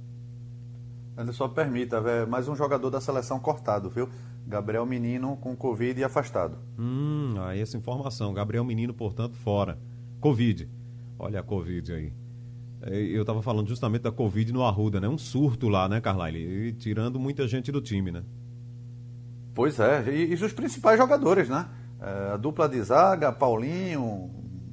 Ainda 1.16 1.32
só 1.32 1.46
permita, 1.46 2.02
mais 2.26 2.48
um 2.48 2.56
jogador 2.56 2.90
da 2.90 3.00
seleção 3.00 3.38
cortado, 3.38 3.88
viu? 3.88 4.08
Gabriel 4.46 4.84
Menino 4.84 5.36
com 5.36 5.54
Covid 5.54 6.00
e 6.00 6.04
afastado. 6.04 6.58
Hum, 6.78 7.34
aí 7.38 7.60
essa 7.60 7.76
informação. 7.76 8.34
Gabriel 8.34 8.64
Menino, 8.64 8.92
portanto, 8.92 9.36
fora. 9.36 9.78
Covid. 10.18 10.68
Olha 11.18 11.40
a 11.40 11.42
Covid 11.42 11.92
aí. 11.92 12.12
É, 12.82 12.96
eu 12.96 13.22
estava 13.22 13.42
falando 13.42 13.68
justamente 13.68 14.02
da 14.02 14.12
Covid 14.12 14.52
no 14.52 14.64
Arruda, 14.64 15.00
né? 15.00 15.08
Um 15.08 15.18
surto 15.18 15.68
lá, 15.68 15.88
né, 15.88 16.00
Carlyle? 16.00 16.38
E 16.38 16.72
tirando 16.72 17.18
muita 17.18 17.46
gente 17.46 17.70
do 17.70 17.80
time, 17.80 18.10
né? 18.10 18.22
Pois 19.54 19.78
é, 19.78 20.04
e, 20.10 20.30
e 20.30 20.34
os 20.34 20.52
principais 20.52 20.98
jogadores, 20.98 21.48
né? 21.48 21.68
É, 22.00 22.32
a 22.32 22.36
dupla 22.36 22.68
de 22.68 22.80
zaga, 22.82 23.30
Paulinho, 23.30 24.30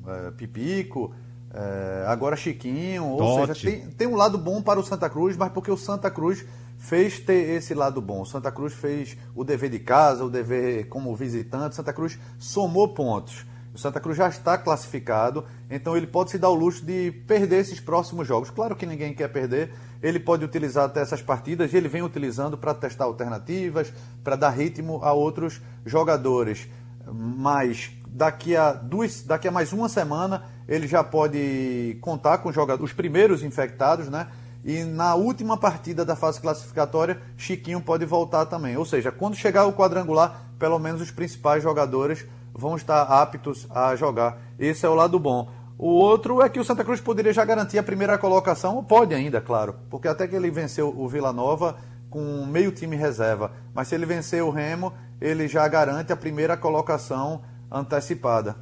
é, 0.07 0.31
Pipico, 0.31 1.13
é, 1.53 2.05
agora 2.07 2.35
Chiquinho. 2.35 3.03
Tote. 3.17 3.21
Ou 3.21 3.47
seja, 3.47 3.69
tem, 3.69 3.89
tem 3.91 4.07
um 4.07 4.15
lado 4.15 4.37
bom 4.37 4.61
para 4.61 4.79
o 4.79 4.83
Santa 4.83 5.09
Cruz, 5.09 5.35
mas 5.35 5.51
porque 5.51 5.71
o 5.71 5.77
Santa 5.77 6.09
Cruz 6.09 6.45
fez 6.77 7.19
ter 7.19 7.49
esse 7.57 7.73
lado 7.73 8.01
bom. 8.01 8.23
Santa 8.23 8.51
Cruz 8.51 8.73
fez 8.73 9.17
o 9.35 9.43
dever 9.43 9.69
de 9.69 9.79
casa, 9.79 10.23
o 10.23 10.29
dever 10.29 10.87
como 10.87 11.15
visitante. 11.15 11.75
Santa 11.75 11.91
Cruz 11.91 12.17
somou 12.37 12.93
pontos. 12.93 13.45
O 13.77 13.79
Santa 13.79 13.99
Cruz 13.99 14.17
já 14.17 14.27
está 14.27 14.57
classificado, 14.57 15.45
então 15.69 15.95
ele 15.95 16.07
pode 16.07 16.31
se 16.31 16.39
dar 16.39 16.49
o 16.49 16.55
luxo 16.55 16.83
de 16.83 17.11
perder 17.27 17.57
esses 17.57 17.79
próximos 17.79 18.27
jogos. 18.27 18.49
Claro 18.49 18.75
que 18.75 18.87
ninguém 18.87 19.13
quer 19.13 19.27
perder, 19.27 19.71
ele 20.01 20.19
pode 20.19 20.43
utilizar 20.43 20.85
até 20.85 20.99
essas 20.99 21.21
partidas, 21.21 21.71
ele 21.75 21.87
vem 21.87 22.01
utilizando 22.01 22.57
para 22.57 22.73
testar 22.73 23.03
alternativas, 23.03 23.93
para 24.23 24.35
dar 24.35 24.49
ritmo 24.49 24.99
a 25.03 25.13
outros 25.13 25.61
jogadores. 25.85 26.67
Mas 27.05 27.91
daqui 28.07 28.55
a, 28.55 28.73
duas, 28.73 29.21
daqui 29.21 29.47
a 29.47 29.51
mais 29.51 29.71
uma 29.71 29.87
semana 29.87 30.45
ele 30.67 30.87
já 30.87 31.03
pode 31.03 31.99
contar 32.01 32.39
com 32.39 32.49
os, 32.49 32.55
jogadores, 32.55 32.89
os 32.89 32.97
primeiros 32.97 33.43
infectados, 33.43 34.09
né? 34.09 34.25
E 34.65 34.83
na 34.83 35.13
última 35.13 35.55
partida 35.55 36.03
da 36.03 36.15
fase 36.15 36.41
classificatória, 36.41 37.21
Chiquinho 37.37 37.79
pode 37.79 38.05
voltar 38.05 38.47
também. 38.47 38.75
Ou 38.75 38.85
seja, 38.85 39.11
quando 39.11 39.35
chegar 39.35 39.67
o 39.67 39.73
quadrangular, 39.73 40.47
pelo 40.57 40.79
menos 40.79 40.99
os 40.99 41.11
principais 41.11 41.61
jogadores 41.61 42.25
vão 42.57 42.75
estar 42.75 43.03
aptos 43.03 43.67
a 43.69 43.95
jogar. 43.95 44.41
Esse 44.57 44.85
é 44.85 44.89
o 44.89 44.95
lado 44.95 45.19
bom. 45.19 45.49
O 45.77 45.89
outro 45.89 46.41
é 46.41 46.49
que 46.49 46.59
o 46.59 46.65
Santa 46.65 46.83
Cruz 46.83 46.99
poderia 46.99 47.31
já 47.31 47.45
garantir 47.45 47.77
a 47.77 47.83
primeira 47.83 48.17
colocação, 48.17 48.75
ou 48.75 48.83
pode 48.83 49.13
ainda, 49.13 49.39
claro, 49.39 49.75
porque 49.91 50.07
até 50.07 50.27
que 50.27 50.35
ele 50.35 50.49
venceu 50.49 50.89
o 50.89 51.07
Vila 51.07 51.31
Nova 51.31 51.77
com 52.09 52.45
meio 52.47 52.71
time 52.71 52.95
reserva. 52.95 53.51
Mas 53.75 53.87
se 53.87 53.95
ele 53.95 54.07
vencer 54.07 54.41
o 54.41 54.49
Remo, 54.49 54.91
ele 55.21 55.47
já 55.47 55.67
garante 55.67 56.11
a 56.11 56.17
primeira 56.17 56.57
colocação 56.57 57.43
antecipada. 57.71 58.55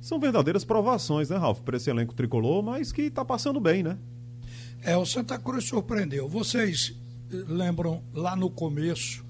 São 0.00 0.18
verdadeiras 0.18 0.64
provações, 0.64 1.30
né, 1.30 1.36
Ralf, 1.36 1.60
para 1.60 1.76
esse 1.76 1.88
elenco 1.88 2.14
tricolor, 2.14 2.62
mas 2.64 2.90
que 2.90 3.02
está 3.02 3.24
passando 3.24 3.60
bem, 3.60 3.84
né? 3.84 3.96
É, 4.82 4.96
o 4.96 5.06
Santa 5.06 5.38
Cruz 5.38 5.64
surpreendeu. 5.64 6.28
Vocês 6.28 6.94
eh, 7.32 7.44
lembram 7.48 8.02
lá 8.12 8.34
no 8.36 8.50
começo, 8.50 9.24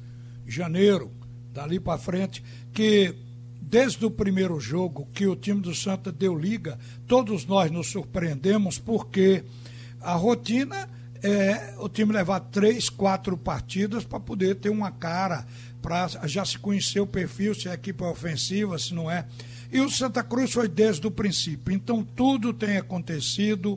janeiro, 0.47 1.13
dali 1.53 1.79
para 1.79 1.97
frente, 1.97 2.43
que 2.73 3.15
desde 3.75 4.07
o 4.07 4.11
primeiro 4.11 4.61
jogo 4.61 5.09
que 5.13 5.27
o 5.27 5.35
time 5.35 5.61
do 5.61 5.75
Santa 5.75 6.13
deu 6.13 6.39
liga, 6.39 6.79
todos 7.09 7.45
nós 7.45 7.73
nos 7.73 7.89
surpreendemos 7.89 8.79
porque 8.79 9.43
a 10.01 10.13
rotina 10.13 10.89
é 11.21 11.75
o 11.81 11.89
time 11.89 12.13
levar 12.13 12.39
três, 12.39 12.89
quatro 12.89 13.37
partidas 13.37 14.05
para 14.05 14.21
poder 14.21 14.55
ter 14.61 14.71
uma 14.71 14.93
cara, 14.93 15.45
para 15.83 16.07
já 16.23 16.45
se 16.45 16.57
conhecer 16.57 17.01
o 17.01 17.07
perfil, 17.07 17.53
se 17.53 17.69
a 17.69 17.75
equipe 17.75 18.05
é 18.05 18.07
ofensiva, 18.07 18.79
se 18.79 18.95
não 18.95 19.11
é. 19.11 19.27
E 19.73 19.81
o 19.81 19.91
Santa 19.91 20.23
Cruz 20.23 20.53
foi 20.53 20.69
desde 20.69 21.05
o 21.09 21.11
princípio. 21.11 21.75
Então 21.75 22.05
tudo 22.05 22.53
tem 22.53 22.77
acontecido 22.77 23.77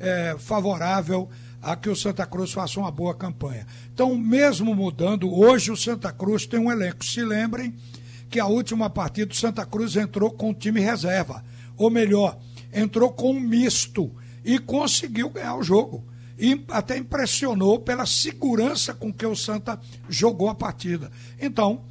é, 0.00 0.34
favorável 0.38 1.28
a 1.60 1.76
que 1.76 1.90
o 1.90 1.96
Santa 1.96 2.24
Cruz 2.24 2.52
faça 2.52 2.80
uma 2.80 2.90
boa 2.90 3.14
campanha. 3.14 3.66
Então, 3.92 4.16
mesmo 4.16 4.74
mudando, 4.74 5.30
hoje 5.30 5.70
o 5.70 5.76
Santa 5.76 6.10
Cruz 6.10 6.46
tem 6.46 6.58
um 6.58 6.72
elenco. 6.72 7.04
Se 7.04 7.22
lembrem 7.22 7.74
que 8.36 8.40
a 8.40 8.44
última 8.44 8.90
partida 8.90 9.32
o 9.32 9.34
Santa 9.34 9.64
Cruz 9.64 9.96
entrou 9.96 10.30
com 10.30 10.50
o 10.50 10.54
time 10.54 10.78
reserva, 10.78 11.42
ou 11.74 11.90
melhor, 11.90 12.38
entrou 12.70 13.10
com 13.10 13.30
um 13.30 13.40
misto 13.40 14.14
e 14.44 14.58
conseguiu 14.58 15.30
ganhar 15.30 15.56
o 15.56 15.62
jogo. 15.62 16.04
E 16.38 16.62
até 16.68 16.98
impressionou 16.98 17.80
pela 17.80 18.04
segurança 18.04 18.92
com 18.92 19.10
que 19.10 19.24
o 19.24 19.34
Santa 19.34 19.80
jogou 20.06 20.50
a 20.50 20.54
partida. 20.54 21.10
Então, 21.40 21.82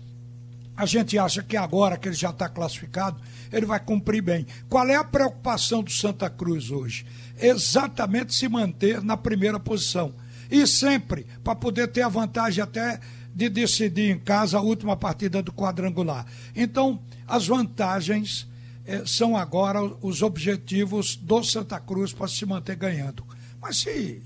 a 0.77 0.85
gente 0.85 1.17
acha 1.17 1.41
que 1.41 1.57
agora 1.57 1.97
que 1.97 2.09
ele 2.09 2.15
já 2.15 2.29
está 2.29 2.47
classificado, 2.47 3.19
ele 3.51 3.65
vai 3.65 3.79
cumprir 3.79 4.21
bem. 4.21 4.45
Qual 4.69 4.87
é 4.87 4.95
a 4.95 5.03
preocupação 5.03 5.81
do 5.81 5.89
Santa 5.89 6.29
Cruz 6.29 6.69
hoje? 6.69 7.07
Exatamente 7.39 8.35
se 8.35 8.47
manter 8.47 9.01
na 9.01 9.17
primeira 9.17 9.59
posição. 9.59 10.13
E 10.51 10.67
sempre, 10.67 11.25
para 11.43 11.55
poder 11.55 11.87
ter 11.87 12.03
a 12.03 12.07
vantagem 12.07 12.63
até 12.63 12.99
de 13.35 13.49
decidir 13.49 14.09
em 14.09 14.17
casa 14.17 14.57
a 14.57 14.61
última 14.61 14.95
partida 14.95 15.43
do 15.43 15.51
quadrangular. 15.51 16.25
Então, 16.55 17.01
as 17.27 17.45
vantagens 17.45 18.47
eh, 18.85 19.03
são 19.05 19.35
agora 19.35 19.83
os 20.01 20.21
objetivos 20.21 21.17
do 21.17 21.43
Santa 21.43 21.77
Cruz 21.77 22.13
para 22.13 22.29
se 22.29 22.45
manter 22.45 22.77
ganhando. 22.77 23.25
Mas 23.61 23.77
se 23.77 24.21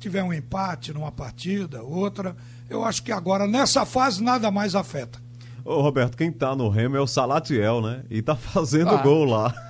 tiver 0.00 0.22
um 0.22 0.32
empate 0.32 0.94
numa 0.94 1.12
partida, 1.12 1.82
outra, 1.82 2.34
eu 2.70 2.82
acho 2.82 3.02
que 3.02 3.12
agora, 3.12 3.46
nessa 3.46 3.84
fase, 3.84 4.22
nada 4.22 4.50
mais 4.50 4.74
afeta. 4.74 5.22
Ô 5.62 5.82
Roberto, 5.82 6.16
quem 6.16 6.32
tá 6.32 6.56
no 6.56 6.70
Remo 6.70 6.96
é 6.96 7.00
o 7.00 7.06
Salatiel, 7.06 7.82
né? 7.82 8.02
E 8.08 8.22
tá 8.22 8.34
fazendo 8.34 8.90
ah. 8.90 9.02
gol 9.02 9.24
lá. 9.26 9.54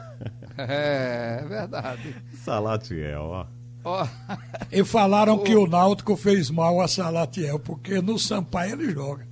É, 0.57 1.41
é 1.43 1.49
verdade. 1.49 2.15
Salatiel, 2.45 3.23
ó. 3.23 3.47
Oh. 3.85 4.07
E 4.73 4.83
falaram 4.83 5.39
que 5.39 5.55
o 5.55 5.67
Náutico 5.67 6.17
fez 6.17 6.51
mal 6.51 6.81
a 6.81 6.89
Salatiel, 6.89 7.59
porque 7.59 8.01
no 8.01 8.19
Sampaio 8.19 8.73
ele 8.73 8.91
joga. 8.93 9.29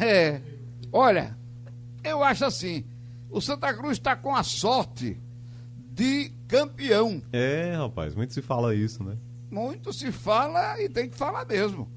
É. 0.00 0.40
Olha, 0.92 1.36
eu 2.02 2.24
acho 2.24 2.44
assim, 2.44 2.84
o 3.30 3.40
Santa 3.40 3.72
Cruz 3.72 3.98
está 3.98 4.16
com 4.16 4.34
a 4.34 4.42
sorte 4.42 5.20
de 5.92 6.32
campeão. 6.48 7.22
É, 7.32 7.74
rapaz, 7.76 8.14
muito 8.14 8.34
se 8.34 8.42
fala 8.42 8.74
isso, 8.74 9.04
né? 9.04 9.16
Muito 9.50 9.92
se 9.92 10.10
fala 10.10 10.80
e 10.80 10.88
tem 10.88 11.08
que 11.08 11.16
falar 11.16 11.46
mesmo. 11.46 11.88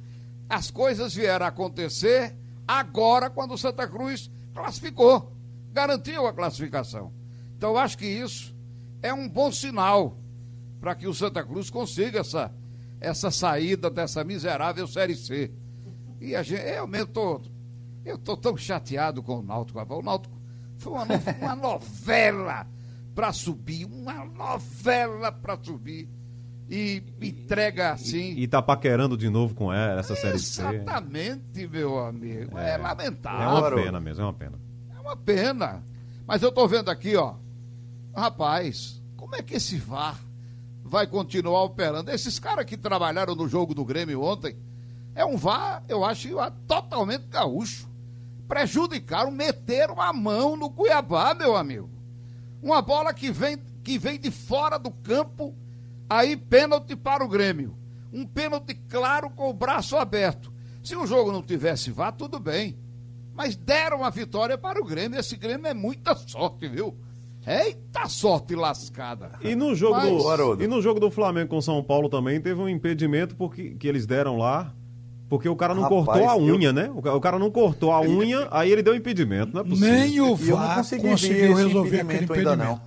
As 0.48 0.70
coisas 0.70 1.14
vieram 1.14 1.46
a 1.46 1.50
acontecer 1.50 2.36
agora 2.68 3.30
quando 3.30 3.54
o 3.54 3.58
Santa 3.58 3.88
Cruz 3.88 4.30
classificou, 4.54 5.34
garantiu 5.72 6.28
a 6.28 6.34
classificação. 6.34 7.12
Então, 7.58 7.72
eu 7.72 7.78
acho 7.78 7.98
que 7.98 8.06
isso 8.06 8.56
é 9.02 9.14
um 9.14 9.28
bom 9.28 9.52
sinal 9.52 10.18
para 10.80 10.96
que 10.96 11.08
o 11.08 11.14
Santa 11.14 11.44
Cruz 11.44 11.70
consiga 11.70 12.20
essa, 12.20 12.52
essa 13.00 13.30
saída 13.32 13.90
dessa 13.90 14.24
miserável 14.24 14.88
Série 14.88 15.16
C. 15.16 15.52
E 16.22 16.36
a 16.36 16.44
gente, 16.44 16.62
eu 16.62 16.88
mesmo 16.88 17.08
tô, 17.08 17.42
eu 18.06 18.18
tô 18.18 18.36
tão 18.36 18.56
chateado 18.58 19.22
com 19.22 19.40
o 19.40 19.42
Náutico. 19.42 19.80
O 19.80 20.02
Náutico 20.02 20.38
foi 20.78 20.94
uma, 20.94 21.06
uma 21.42 21.56
novela 21.56 22.68
para 23.14 23.34
subir, 23.34 23.86
uma 23.86 24.26
novela 24.26 25.32
para 25.32 25.58
subir. 25.62 26.10
e 26.70 27.04
entrega 27.22 27.92
assim. 27.92 28.34
E, 28.34 28.44
e 28.44 28.48
tá 28.48 28.62
paquerando 28.62 29.18
de 29.18 29.30
novo 29.30 29.54
com 29.56 29.74
ela, 29.74 30.00
essa 30.00 30.16
série 30.16 30.40
C. 30.40 30.62
Exatamente, 30.62 31.68
meu 31.68 32.00
amigo. 32.00 32.58
É, 32.58 32.72
é 32.72 32.78
lamentável. 32.78 33.42
É 33.42 33.48
uma 33.48 33.84
pena 33.84 34.00
mesmo, 34.00 34.22
é 34.22 34.26
uma 34.26 34.34
pena. 34.34 34.60
É 34.96 35.00
uma 35.00 35.16
pena. 35.18 35.84
Mas 36.26 36.42
eu 36.42 36.52
tô 36.52 36.68
vendo 36.68 36.90
aqui, 36.90 37.16
ó. 37.16 37.36
Rapaz, 38.16 39.02
como 39.18 39.36
é 39.36 39.42
que 39.42 39.56
esse 39.56 39.78
VAR 39.78 40.20
vai 40.90 41.08
continuar 41.08 41.64
operando? 41.64 42.12
Esses 42.12 42.40
caras 42.40 42.66
que 42.66 42.76
trabalharam 42.76 43.36
no 43.36 43.48
jogo 43.48 43.74
do 43.74 43.86
Grêmio 43.86 44.22
ontem, 44.22 44.58
é 45.16 45.24
um 45.24 45.38
VAR, 45.38 45.84
eu 45.88 46.04
acho, 46.04 46.30
totalmente 46.68 47.28
gaúcho. 47.28 47.88
Prejudicaram, 48.48 49.32
meteram 49.32 50.02
a 50.02 50.12
mão 50.12 50.56
no 50.56 50.70
Cuiabá, 50.70 51.34
meu 51.34 51.56
amigo. 51.56 51.90
Uma 52.62 52.82
bola 52.82 53.14
que 53.14 53.32
vem, 53.32 53.58
que 53.84 53.98
vem 53.98 54.20
de 54.20 54.32
fora 54.32 54.78
do 54.78 54.92
campo 54.92 55.56
Aí 56.10 56.36
pênalti 56.36 56.96
para 56.96 57.24
o 57.24 57.28
Grêmio. 57.28 57.78
Um 58.12 58.26
pênalti 58.26 58.74
claro 58.74 59.30
com 59.30 59.48
o 59.48 59.54
braço 59.54 59.96
aberto. 59.96 60.52
Se 60.84 60.96
o 60.96 61.06
jogo 61.06 61.32
não 61.32 61.44
tivesse 61.44 61.92
vá, 61.92 62.12
tudo 62.12 62.40
bem. 62.40 62.80
Mas 63.36 63.56
deram 63.56 64.04
a 64.04 64.10
vitória 64.10 64.58
para 64.58 64.82
o 64.82 64.86
Grêmio. 64.86 65.20
Esse 65.20 65.38
Grêmio 65.38 65.68
é 65.68 65.74
muita 65.74 66.16
sorte, 66.16 66.68
viu? 66.68 66.98
Eita 67.46 68.08
sorte 68.08 68.56
lascada. 68.56 69.32
E 69.42 69.56
no 69.56 69.74
jogo 69.74 69.96
Mas... 69.96 70.10
do 70.10 70.64
e 70.64 70.68
no 70.68 70.82
jogo 70.82 71.00
do 71.00 71.10
Flamengo 71.10 71.50
com 71.50 71.62
São 71.62 71.84
Paulo 71.84 72.10
também 72.10 72.40
teve 72.40 72.60
um 72.60 72.70
impedimento 72.70 73.36
porque 73.36 73.72
que 73.72 73.88
eles 73.88 74.06
deram 74.06 74.38
lá. 74.38 74.74
Porque 75.30 75.48
o 75.48 75.56
cara 75.56 75.76
não 75.76 75.84
Rapaz, 75.84 76.06
cortou 76.06 76.28
a 76.28 76.36
unha, 76.36 76.70
eu... 76.70 76.74
né? 76.74 76.90
O 76.92 77.22
cara 77.22 77.38
não 77.38 77.52
cortou 77.52 77.92
a 77.92 78.02
unha, 78.02 78.48
aí 78.50 78.72
ele 78.72 78.82
deu 78.82 78.96
impedimento, 78.96 79.54
não 79.54 79.62
é 79.62 79.64
possível. 79.64 79.92
Nem 79.92 80.22
o 80.22 80.36
VAR 80.36 80.78
conseguiu 80.78 81.56
resolver 81.56 82.02
aquele 82.02 82.24
impedimento. 82.24 82.34
Ainda 82.34 82.56
não. 82.56 82.82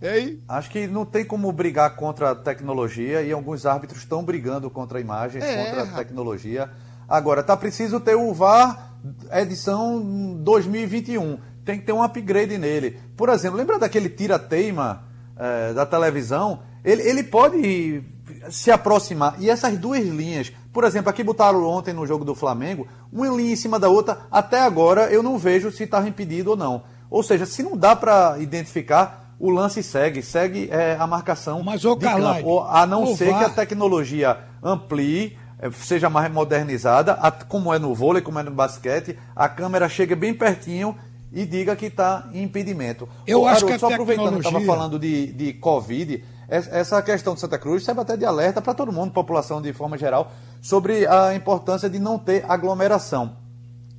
E 0.00 0.06
aí? 0.06 0.42
Acho 0.46 0.70
que 0.70 0.86
não 0.86 1.06
tem 1.06 1.24
como 1.24 1.50
brigar 1.50 1.96
contra 1.96 2.30
a 2.30 2.34
tecnologia 2.34 3.22
e 3.22 3.32
alguns 3.32 3.64
árbitros 3.64 4.02
estão 4.02 4.22
brigando 4.22 4.68
contra 4.70 4.98
a 4.98 5.00
imagem, 5.00 5.42
é, 5.42 5.64
contra 5.64 5.82
a 5.82 5.86
tecnologia. 5.86 6.70
Agora, 7.08 7.42
tá 7.42 7.56
preciso 7.56 7.98
ter 7.98 8.14
o 8.14 8.34
VAR 8.34 8.92
edição 9.32 10.36
2021. 10.42 11.38
Tem 11.68 11.78
que 11.78 11.84
ter 11.84 11.92
um 11.92 12.02
upgrade 12.02 12.56
nele. 12.56 12.98
Por 13.14 13.28
exemplo, 13.28 13.58
lembra 13.58 13.78
daquele 13.78 14.08
tira-teima 14.08 15.04
é, 15.36 15.74
da 15.74 15.84
televisão? 15.84 16.60
Ele, 16.82 17.02
ele 17.02 17.22
pode 17.22 18.02
se 18.48 18.70
aproximar. 18.70 19.34
E 19.38 19.50
essas 19.50 19.76
duas 19.76 20.02
linhas, 20.02 20.50
por 20.72 20.84
exemplo, 20.84 21.10
aqui 21.10 21.22
botaram 21.22 21.62
ontem 21.62 21.92
no 21.92 22.06
jogo 22.06 22.24
do 22.24 22.34
Flamengo, 22.34 22.88
uma 23.12 23.28
linha 23.28 23.52
em 23.52 23.56
cima 23.56 23.78
da 23.78 23.90
outra, 23.90 24.20
até 24.30 24.60
agora 24.60 25.12
eu 25.12 25.22
não 25.22 25.36
vejo 25.36 25.70
se 25.70 25.82
estava 25.82 26.08
impedido 26.08 26.52
ou 26.52 26.56
não. 26.56 26.84
Ou 27.10 27.22
seja, 27.22 27.44
se 27.44 27.62
não 27.62 27.76
dá 27.76 27.94
para 27.94 28.38
identificar, 28.38 29.34
o 29.38 29.50
lance 29.50 29.82
segue, 29.82 30.22
segue 30.22 30.70
é, 30.72 30.96
a 30.98 31.06
marcação 31.06 31.62
Mas, 31.62 31.84
ô, 31.84 31.94
de 31.94 32.06
campo, 32.06 32.62
a 32.62 32.86
não 32.86 33.14
ser 33.14 33.30
VAR... 33.30 33.40
que 33.40 33.44
a 33.44 33.50
tecnologia 33.50 34.38
amplie, 34.62 35.36
é, 35.58 35.70
seja 35.70 36.08
mais 36.08 36.32
modernizada, 36.32 37.14
como 37.46 37.74
é 37.74 37.78
no 37.78 37.94
vôlei, 37.94 38.22
como 38.22 38.38
é 38.38 38.42
no 38.42 38.52
basquete, 38.52 39.18
a 39.36 39.50
câmera 39.50 39.86
chega 39.86 40.16
bem 40.16 40.32
pertinho 40.32 40.96
e 41.32 41.44
diga 41.44 41.76
que 41.76 41.86
está 41.86 42.28
em 42.32 42.42
impedimento. 42.42 43.08
Eu 43.26 43.42
Ô, 43.42 43.46
acho 43.46 43.66
que 43.66 43.78
só 43.78 43.90
aproveitando 43.90 44.40
que 44.40 44.46
estava 44.46 44.64
falando 44.64 44.98
de, 44.98 45.32
de 45.32 45.52
Covid, 45.54 46.24
essa 46.48 47.02
questão 47.02 47.34
de 47.34 47.40
Santa 47.40 47.58
Cruz 47.58 47.84
serve 47.84 48.00
até 48.00 48.16
de 48.16 48.24
alerta 48.24 48.62
para 48.62 48.72
todo 48.72 48.90
mundo, 48.90 49.12
população 49.12 49.60
de 49.60 49.72
forma 49.72 49.98
geral, 49.98 50.32
sobre 50.62 51.06
a 51.06 51.34
importância 51.34 51.90
de 51.90 51.98
não 51.98 52.18
ter 52.18 52.44
aglomeração. 52.48 53.36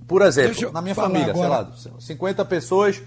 Por 0.07 0.23
exemplo, 0.23 0.71
na 0.71 0.81
minha 0.81 0.95
família, 0.95 1.29
agora. 1.29 1.71
sei 1.75 1.91
lá, 1.91 1.99
50 1.99 2.45
pessoas, 2.45 2.99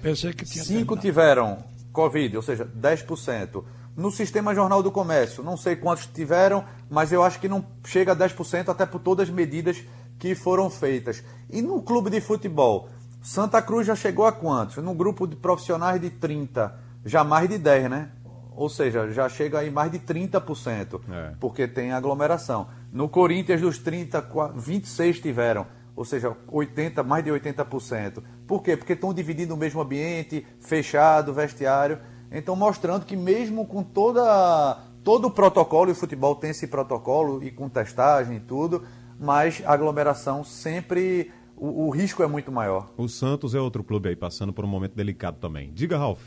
5 0.45 0.97
tiveram 0.99 1.59
Covid, 1.93 2.37
ou 2.37 2.43
seja, 2.43 2.65
10%. 2.65 3.65
No 3.97 4.11
sistema 4.11 4.55
Jornal 4.55 4.83
do 4.83 4.91
Comércio, 4.91 5.43
não 5.43 5.57
sei 5.57 5.75
quantos 5.77 6.07
tiveram, 6.07 6.65
mas 6.89 7.13
eu 7.13 7.23
acho 7.23 7.41
que 7.41 7.49
não 7.49 7.65
chega 7.85 8.13
a 8.13 8.17
10%, 8.17 8.69
até 8.69 8.87
por 8.87 9.01
todas 9.01 9.29
as 9.29 9.35
medidas 9.35 9.83
que 10.19 10.37
foram 10.37 10.71
feitas. 10.71 11.23
E 11.51 11.61
no 11.61 11.83
clube 11.83 12.09
de 12.09 12.21
futebol, 12.21 12.89
Santa 13.23 13.63
Cruz 13.63 13.87
já 13.87 13.95
chegou 13.95 14.27
a 14.27 14.33
quantos? 14.33 14.77
No 14.79 14.95
grupo 14.95 15.27
de 15.27 15.37
profissionais 15.37 16.01
de 16.01 16.11
30, 16.11 16.75
já 17.05 17.23
mais 17.23 17.49
de 17.49 17.57
10, 17.57 17.89
né? 17.89 18.11
Ou 18.55 18.69
seja, 18.69 19.11
já 19.13 19.29
chega 19.29 19.61
aí 19.61 19.71
mais 19.71 19.91
de 19.91 19.99
30%, 19.99 21.01
é. 21.11 21.35
porque 21.41 21.67
tem 21.67 21.93
aglomeração. 21.93 22.69
No 22.93 23.09
Corinthians, 23.09 23.61
dos 23.61 23.79
30, 23.79 24.29
26 24.57 25.21
tiveram 25.21 25.67
ou 25.95 26.05
seja, 26.05 26.35
80, 26.49 27.03
mais 27.03 27.25
de 27.25 27.31
80%. 27.31 28.23
Por 28.47 28.63
quê? 28.63 28.77
Porque 28.77 28.95
estão 28.95 29.13
dividindo 29.13 29.55
o 29.55 29.57
mesmo 29.57 29.81
ambiente, 29.81 30.47
fechado, 30.59 31.35
vestiário. 31.35 31.99
Então, 32.31 32.57
mostrando 32.57 33.05
que 33.05 33.17
mesmo 33.17 33.67
com 33.67 33.83
toda, 33.83 34.79
todo 35.05 35.27
o 35.27 35.31
protocolo, 35.31 35.91
e 35.91 35.93
o 35.93 35.97
futebol 35.97 36.35
tem 36.35 36.51
esse 36.51 36.67
protocolo, 36.67 37.43
e 37.43 37.51
com 37.51 37.69
testagem 37.69 38.39
e 38.39 38.41
tudo, 38.41 38.85
mas 39.21 39.63
a 39.67 39.73
aglomeração 39.73 40.43
sempre, 40.43 41.31
o, 41.63 41.87
o 41.87 41.91
risco 41.91 42.25
é 42.25 42.27
muito 42.27 42.51
maior. 42.51 42.93
O 42.97 43.09
Santos 43.09 43.55
é 43.55 43.61
outro 43.61 43.85
clube 43.85 44.09
aí, 44.09 44.17
passando 44.17 44.53
por 44.53 44.65
um 44.65 44.69
momento 44.69 44.97
delicado 44.97 45.37
também. 45.39 45.73
Diga, 45.73 45.97
Ralf. 45.97 46.21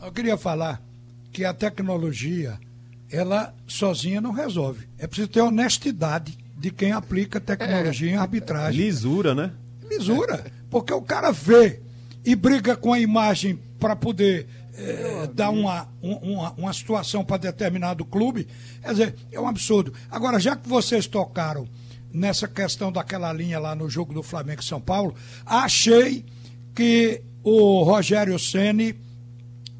Eu 0.00 0.12
queria 0.12 0.36
falar 0.36 0.80
que 1.32 1.44
a 1.44 1.52
tecnologia, 1.52 2.56
ela 3.10 3.52
sozinha 3.66 4.20
não 4.20 4.30
resolve. 4.30 4.86
É 4.96 5.08
preciso 5.08 5.26
ter 5.26 5.40
honestidade 5.40 6.38
de 6.56 6.70
quem 6.70 6.92
aplica 6.92 7.40
tecnologia 7.40 8.10
é. 8.10 8.14
em 8.14 8.16
arbitragem. 8.16 8.80
Lisura, 8.80 9.34
né? 9.34 9.50
Lisura. 9.90 10.46
Porque 10.70 10.92
o 10.92 11.02
cara 11.02 11.32
vê 11.32 11.80
e 12.24 12.36
briga 12.36 12.76
com 12.76 12.92
a 12.92 13.00
imagem 13.00 13.58
para 13.80 13.96
poder 13.96 14.46
é, 14.72 15.28
dar 15.34 15.50
uma, 15.50 15.88
uma, 16.00 16.52
uma 16.52 16.72
situação 16.72 17.24
para 17.24 17.38
determinado 17.38 18.04
clube. 18.04 18.46
Quer 18.82 18.90
dizer, 18.92 19.14
é 19.32 19.40
um 19.40 19.48
absurdo. 19.48 19.92
Agora, 20.08 20.38
já 20.38 20.54
que 20.54 20.68
vocês 20.68 21.08
tocaram 21.08 21.66
nessa 22.12 22.48
questão 22.48 22.90
daquela 22.90 23.32
linha 23.32 23.58
lá 23.58 23.74
no 23.74 23.88
jogo 23.88 24.14
do 24.14 24.22
Flamengo 24.22 24.60
e 24.60 24.64
São 24.64 24.80
Paulo, 24.80 25.14
achei 25.44 26.24
que 26.74 27.22
o 27.42 27.82
Rogério 27.82 28.38
Ceni 28.38 28.94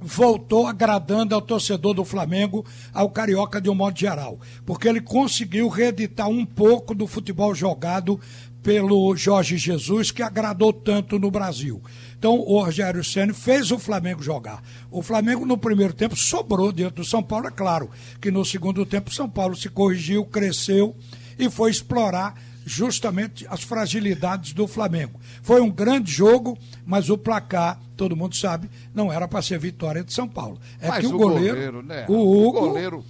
voltou 0.01 0.67
agradando 0.67 1.35
ao 1.35 1.43
torcedor 1.43 1.95
do 1.95 2.05
Flamengo, 2.05 2.65
ao 2.93 3.11
carioca 3.11 3.61
de 3.61 3.69
um 3.69 3.75
modo 3.75 3.99
geral, 3.99 4.39
porque 4.65 4.89
ele 4.89 5.01
conseguiu 5.01 5.69
reeditar 5.69 6.29
um 6.29 6.47
pouco 6.47 6.95
do 6.95 7.07
futebol 7.07 7.55
jogado 7.55 8.21
pelo 8.63 9.17
Jorge 9.17 9.57
Jesus, 9.57 10.11
que 10.11 10.23
agradou 10.23 10.73
tanto 10.73 11.19
no 11.19 11.31
Brasil. 11.31 11.83
Então, 12.19 12.39
o 12.39 12.63
Rogério 12.63 13.03
Senna 13.05 13.33
fez 13.33 13.71
o 13.71 13.79
Flamengo 13.79 14.23
jogar. 14.23 14.63
O 14.91 15.03
Flamengo, 15.03 15.47
no 15.47 15.57
primeiro 15.57 15.95
tempo, 15.95 16.17
sobrou 16.17 16.73
dentro 16.73 16.97
do 16.97 17.05
São 17.05 17.23
Paulo. 17.23 17.47
É 17.47 17.51
claro 17.51 17.91
que 18.21 18.31
no 18.31 18.45
segundo 18.45 18.85
tempo, 18.85 19.15
São 19.15 19.29
Paulo 19.29 19.57
se 19.57 19.69
corrigiu, 19.69 20.25
cresceu 20.25 20.97
e 21.39 21.49
foi 21.49 21.71
explorar 21.71 22.35
justamente 22.65 23.47
as 23.49 23.63
fragilidades 23.63 24.53
do 24.53 24.67
Flamengo. 24.67 25.19
Foi 25.43 25.61
um 25.61 25.71
grande 25.71 26.13
jogo, 26.13 26.59
mas 26.85 27.09
o 27.09 27.17
placar, 27.17 27.81
todo 27.97 28.17
mundo 28.17 28.37
sabe, 28.37 28.69
não 28.95 29.13
era 29.13 29.27
para 29.27 29.41
ser 29.41 29.59
vitória 29.59 30.05
de 30.05 30.13
São 30.13 30.29
Paulo. 30.29 30.61
É 30.81 30.89
mas 30.89 31.01
que 31.01 31.07
o, 31.07 31.17
goleiro, 31.17 31.55
goleiro 31.55 31.83
né? 31.83 32.05
o 32.09 32.15
Hugo, 32.15 32.59
o 32.59 32.69
goleiro... 32.69 33.05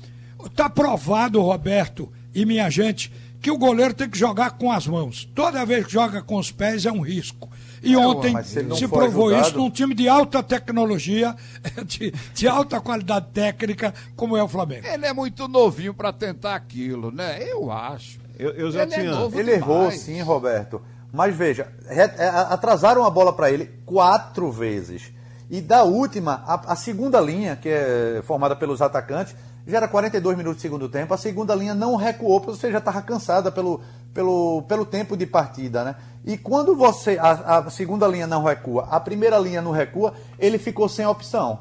tá 0.55 0.71
provado, 0.71 1.41
Roberto 1.41 2.11
e 2.35 2.45
minha 2.47 2.71
gente, 2.71 3.13
que 3.41 3.51
o 3.51 3.59
goleiro 3.59 3.95
tem 3.95 4.09
que 4.09 4.19
jogar 4.19 4.53
com 4.53 4.71
as 4.71 4.87
mãos. 4.87 5.29
Toda 5.35 5.65
vez 5.67 5.87
que 5.87 5.93
joga 5.93 6.23
com 6.23 6.37
os 6.37 6.53
pés 6.53 6.87
é 6.87 6.93
um 6.93 7.01
risco. 7.01 7.51
E 7.83 7.95
é, 7.95 7.99
ontem 7.99 8.43
se, 8.43 8.75
se 8.75 8.89
provou 8.89 9.29
ajudado... 9.29 9.49
isso 9.49 9.59
num 9.59 9.71
time 9.71 9.95
de 9.95 10.09
alta 10.09 10.43
tecnologia, 10.43 11.35
de, 11.85 12.13
de, 12.35 12.49
alta 12.49 12.81
qualidade 12.81 13.27
técnica, 13.33 13.95
como 14.17 14.37
é 14.37 14.43
o 14.43 14.49
Flamengo. 14.49 14.87
Ele 14.87 15.07
é 15.07 15.13
muito 15.13 15.47
novinho 15.49 15.95
para 15.95 16.13
tentar 16.13 16.55
aquilo, 16.55 17.11
né? 17.11 17.43
Eu 17.43 17.71
acho. 17.71 18.19
Eu, 18.39 18.51
eu 18.51 18.71
já 18.71 18.83
ele 18.83 18.95
é 18.95 18.99
tinha. 19.01 19.11
É 19.11 19.39
ele 19.39 19.53
errou, 19.53 19.91
sim, 19.91 20.21
Roberto. 20.23 20.81
Mas 21.13 21.35
veja, 21.35 21.69
é, 21.87 22.03
atrasaram 22.51 23.05
a 23.05 23.11
bola 23.11 23.33
para 23.33 23.51
ele 23.51 23.71
quatro 23.85 24.53
vezes. 24.53 25.11
E 25.51 25.61
da 25.63 25.83
última, 25.83 26.43
a, 26.47 26.73
a, 26.73 26.77
segunda 26.77 27.19
linha, 27.21 27.57
que 27.57 27.69
é 27.71 28.21
formada 28.25 28.55
pelos 28.55 28.83
atacantes, 28.83 29.35
já 29.67 29.79
era 29.79 29.89
42 29.89 30.37
minutos 30.37 30.57
de 30.57 30.63
segundo 30.63 30.89
tempo. 30.89 31.13
A 31.13 31.19
segunda 31.19 31.55
linha 31.55 31.75
não 31.75 31.97
recuou, 31.97 32.41
porque 32.41 32.59
você 32.59 32.71
já 32.71 32.79
estava 32.79 33.03
cansada 33.03 33.51
pelo, 33.51 33.81
pelo, 34.15 34.63
pelo 34.63 34.87
tempo 34.87 35.17
de 35.17 35.27
partida, 35.27 35.85
né? 35.85 35.97
E 36.25 36.37
quando 36.37 36.75
você 36.75 37.19
a, 37.19 37.59
a, 37.59 37.71
segunda 37.71 38.07
linha 38.07 38.27
não 38.27 38.43
recua, 38.43 38.87
a 38.91 39.01
primeira 39.01 39.39
linha 39.39 39.63
não 39.63 39.71
recua, 39.71 40.15
ele 40.39 40.59
ficou 40.59 40.89
sem 40.89 41.07
opção. 41.07 41.61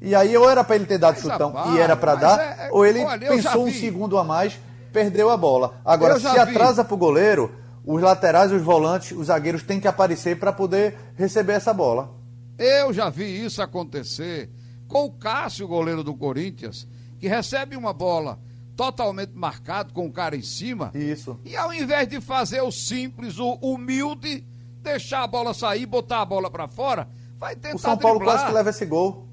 E 0.00 0.14
aí 0.14 0.36
ou 0.36 0.48
era 0.48 0.62
para 0.62 0.76
ele 0.76 0.86
ter 0.86 0.98
dado 0.98 1.14
mas, 1.14 1.22
chutão 1.22 1.52
rapaz, 1.52 1.74
e 1.74 1.80
era 1.80 1.96
para 1.96 2.14
dar, 2.14 2.40
é, 2.40 2.66
é, 2.66 2.68
ou 2.70 2.86
ele 2.86 3.02
olha, 3.04 3.28
pensou 3.28 3.66
um 3.66 3.72
segundo 3.72 4.16
a 4.16 4.24
mais 4.24 4.58
perdeu 4.92 5.30
a 5.30 5.36
bola. 5.36 5.80
Agora, 5.84 6.18
se 6.18 6.26
atrasa 6.26 6.84
para 6.84 6.94
o 6.94 6.98
goleiro, 6.98 7.54
os 7.84 8.02
laterais, 8.02 8.52
os 8.52 8.62
volantes, 8.62 9.12
os 9.12 9.26
zagueiros 9.26 9.62
têm 9.62 9.80
que 9.80 9.88
aparecer 9.88 10.38
para 10.38 10.52
poder 10.52 10.96
receber 11.14 11.54
essa 11.54 11.72
bola. 11.72 12.10
Eu 12.58 12.92
já 12.92 13.08
vi 13.08 13.44
isso 13.44 13.62
acontecer 13.62 14.50
com 14.88 15.04
o 15.04 15.12
Cássio, 15.12 15.68
goleiro 15.68 16.02
do 16.02 16.14
Corinthians, 16.14 16.88
que 17.18 17.28
recebe 17.28 17.76
uma 17.76 17.92
bola 17.92 18.38
totalmente 18.76 19.32
marcado 19.34 19.92
com 19.92 20.06
o 20.06 20.12
cara 20.12 20.36
em 20.36 20.42
cima. 20.42 20.92
Isso. 20.94 21.38
E 21.44 21.56
ao 21.56 21.72
invés 21.72 22.06
de 22.08 22.20
fazer 22.20 22.60
o 22.62 22.70
simples, 22.70 23.38
o 23.38 23.54
humilde, 23.60 24.44
deixar 24.80 25.24
a 25.24 25.26
bola 25.26 25.52
sair, 25.52 25.84
botar 25.84 26.20
a 26.22 26.24
bola 26.24 26.48
para 26.50 26.68
fora, 26.68 27.08
vai 27.36 27.56
tentar 27.56 27.76
O 27.76 27.78
São 27.78 27.98
Paulo 27.98 28.18
driblar. 28.18 28.36
quase 28.38 28.48
que 28.48 28.54
leva 28.54 28.70
esse 28.70 28.86
gol. 28.86 29.26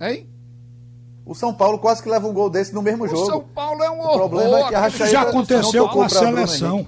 Hein? 0.00 0.28
O 1.24 1.34
São 1.34 1.52
Paulo 1.54 1.78
quase 1.78 2.02
que 2.02 2.08
leva 2.08 2.26
um 2.26 2.32
gol 2.32 2.50
desse 2.50 2.74
no 2.74 2.82
mesmo 2.82 3.04
o 3.04 3.08
jogo. 3.08 3.26
São 3.26 3.40
Paulo 3.42 3.82
é 3.82 3.90
um 3.90 4.00
horror. 4.00 4.26
O 4.26 4.28
problema 4.28 4.58
é 4.58 4.68
que 4.68 4.74
a 4.74 4.88
já 4.88 5.22
aconteceu 5.22 5.88
com 5.88 6.02
a 6.02 6.08
seleção. 6.08 6.86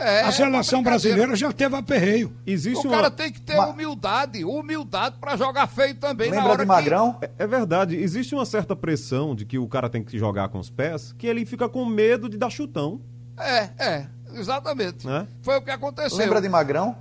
É, 0.00 0.20
a 0.22 0.32
seleção 0.32 0.80
é 0.80 0.82
brasileira 0.82 1.34
já 1.36 1.52
teve 1.52 1.74
aperreio. 1.76 2.32
Existe 2.46 2.86
O 2.86 2.90
uma... 2.90 2.96
cara 2.96 3.10
tem 3.10 3.32
que 3.32 3.40
ter 3.40 3.58
humildade, 3.58 4.44
humildade 4.44 5.16
pra 5.20 5.36
jogar 5.36 5.66
feio 5.66 5.94
também 5.96 6.30
na 6.30 6.36
Lembra 6.36 6.50
hora 6.52 6.62
de 6.62 6.68
Magrão? 6.68 7.18
É- 7.20 7.30
É 7.38 7.46
verdade, 7.46 7.96
existe 7.96 8.34
uma 8.34 8.46
certa 8.46 8.74
pressão 8.76 9.34
de 9.34 9.44
que 9.44 9.58
o 9.58 9.66
cara 9.68 9.88
tem 9.88 10.02
que 10.04 10.16
jogar 10.18 10.48
com 10.48 10.58
os 10.58 10.70
pés, 10.70 11.12
que 11.18 11.26
ele 11.26 11.44
fica 11.44 11.68
com 11.68 11.84
medo 11.84 12.28
de 12.28 12.36
dar 12.36 12.50
chutão. 12.50 13.00
que... 13.36 13.42
É, 13.42 13.70
é, 13.78 14.06
exatamente. 14.34 15.06
Né? 15.06 15.26
Foi 15.42 15.56
o 15.58 15.62
que 15.62 15.70
aconteceu. 15.70 16.16
Lembra 16.18 16.40
de 16.40 16.48
Magrão? 16.48 16.96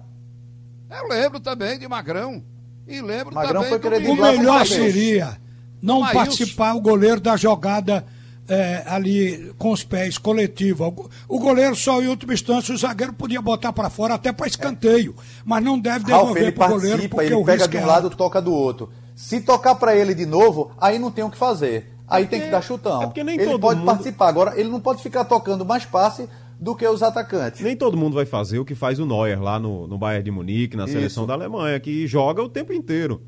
Eu 0.89 1.07
lembro 1.09 1.39
também 1.39 1.77
de 1.77 1.87
Magrão. 1.87 2.43
E 2.87 3.01
lembro 3.01 3.33
Magrão 3.35 3.63
também 3.63 3.79
foi 3.79 3.99
do 4.01 4.11
O 4.11 4.15
melhor 4.15 4.65
seria 4.65 5.37
não 5.81 5.99
Maílson. 5.99 6.19
participar 6.19 6.73
o 6.73 6.81
goleiro 6.81 7.19
da 7.19 7.35
jogada 7.35 8.05
é, 8.49 8.83
ali 8.87 9.51
com 9.57 9.71
os 9.71 9.83
pés, 9.83 10.17
coletiva. 10.17 10.87
O 10.87 10.91
go- 10.91 11.09
O 11.27 11.39
goleiro 11.39 11.75
só 11.75 12.01
em 12.01 12.07
última 12.07 12.33
instância, 12.33 12.73
o 12.73 12.77
zagueiro 12.77 13.13
podia 13.13 13.41
botar 13.41 13.73
para 13.73 13.89
fora 13.89 14.13
até 14.13 14.31
para 14.31 14.47
escanteio, 14.47 15.15
mas 15.45 15.63
não 15.63 15.77
deve 15.79 16.05
devolver 16.05 16.43
ele 16.43 16.51
para 16.51 16.67
o 16.67 16.69
goleiro 16.75 16.89
participa, 16.97 17.15
porque 17.15 17.27
ele 17.27 17.35
o 17.35 17.43
pega 17.45 17.57
risco 17.63 17.71
de 17.71 17.77
um 17.77 17.81
é 17.81 17.85
lado, 17.85 18.09
toca 18.09 18.41
do 18.41 18.53
outro. 18.53 18.89
Se 19.15 19.41
tocar 19.41 19.75
pra 19.75 19.95
ele 19.95 20.13
de 20.13 20.25
novo, 20.25 20.71
aí 20.79 20.97
não 20.99 21.09
tem 21.11 21.23
o 21.23 21.29
que 21.29 21.37
fazer. 21.37 21.93
Aí 22.07 22.25
tem 22.25 22.39
que 22.39 22.49
dar 22.49 22.61
chutão. 22.61 23.01
é 23.03 23.05
porque 23.07 23.23
nem 23.23 23.35
ele 23.35 23.45
todo 23.51 23.59
pode 23.59 23.79
mundo- 23.79 23.87
participar. 23.87 24.27
Agora, 24.29 24.57
ele 24.57 24.69
não 24.69 24.79
pode 24.79 25.03
ficar 25.03 25.25
tocando 25.25 25.65
mais 25.65 25.83
passe 25.85 26.29
do 26.59 26.73
que 26.73 26.87
os 26.87 27.03
atacantes. 27.03 27.59
Nem 27.61 27.75
todo 27.75 27.97
mundo 27.97 28.13
vai 28.15 28.25
fazer 28.25 28.59
o 28.59 28.65
que 28.65 28.73
faz 28.73 28.97
o 28.97 29.05
Neuer 29.05 29.41
lá 29.41 29.59
no, 29.59 29.85
no 29.87 29.97
Bayern 29.97 30.23
de 30.23 30.31
Munique, 30.31 30.77
na 30.77 30.85
Isso. 30.85 30.93
seleção 30.93 31.27
da 31.27 31.33
Alemanha, 31.33 31.77
que 31.81 32.07
joga 32.07 32.41
o 32.41 32.47
tempo 32.47 32.71
inteiro. 32.71 33.21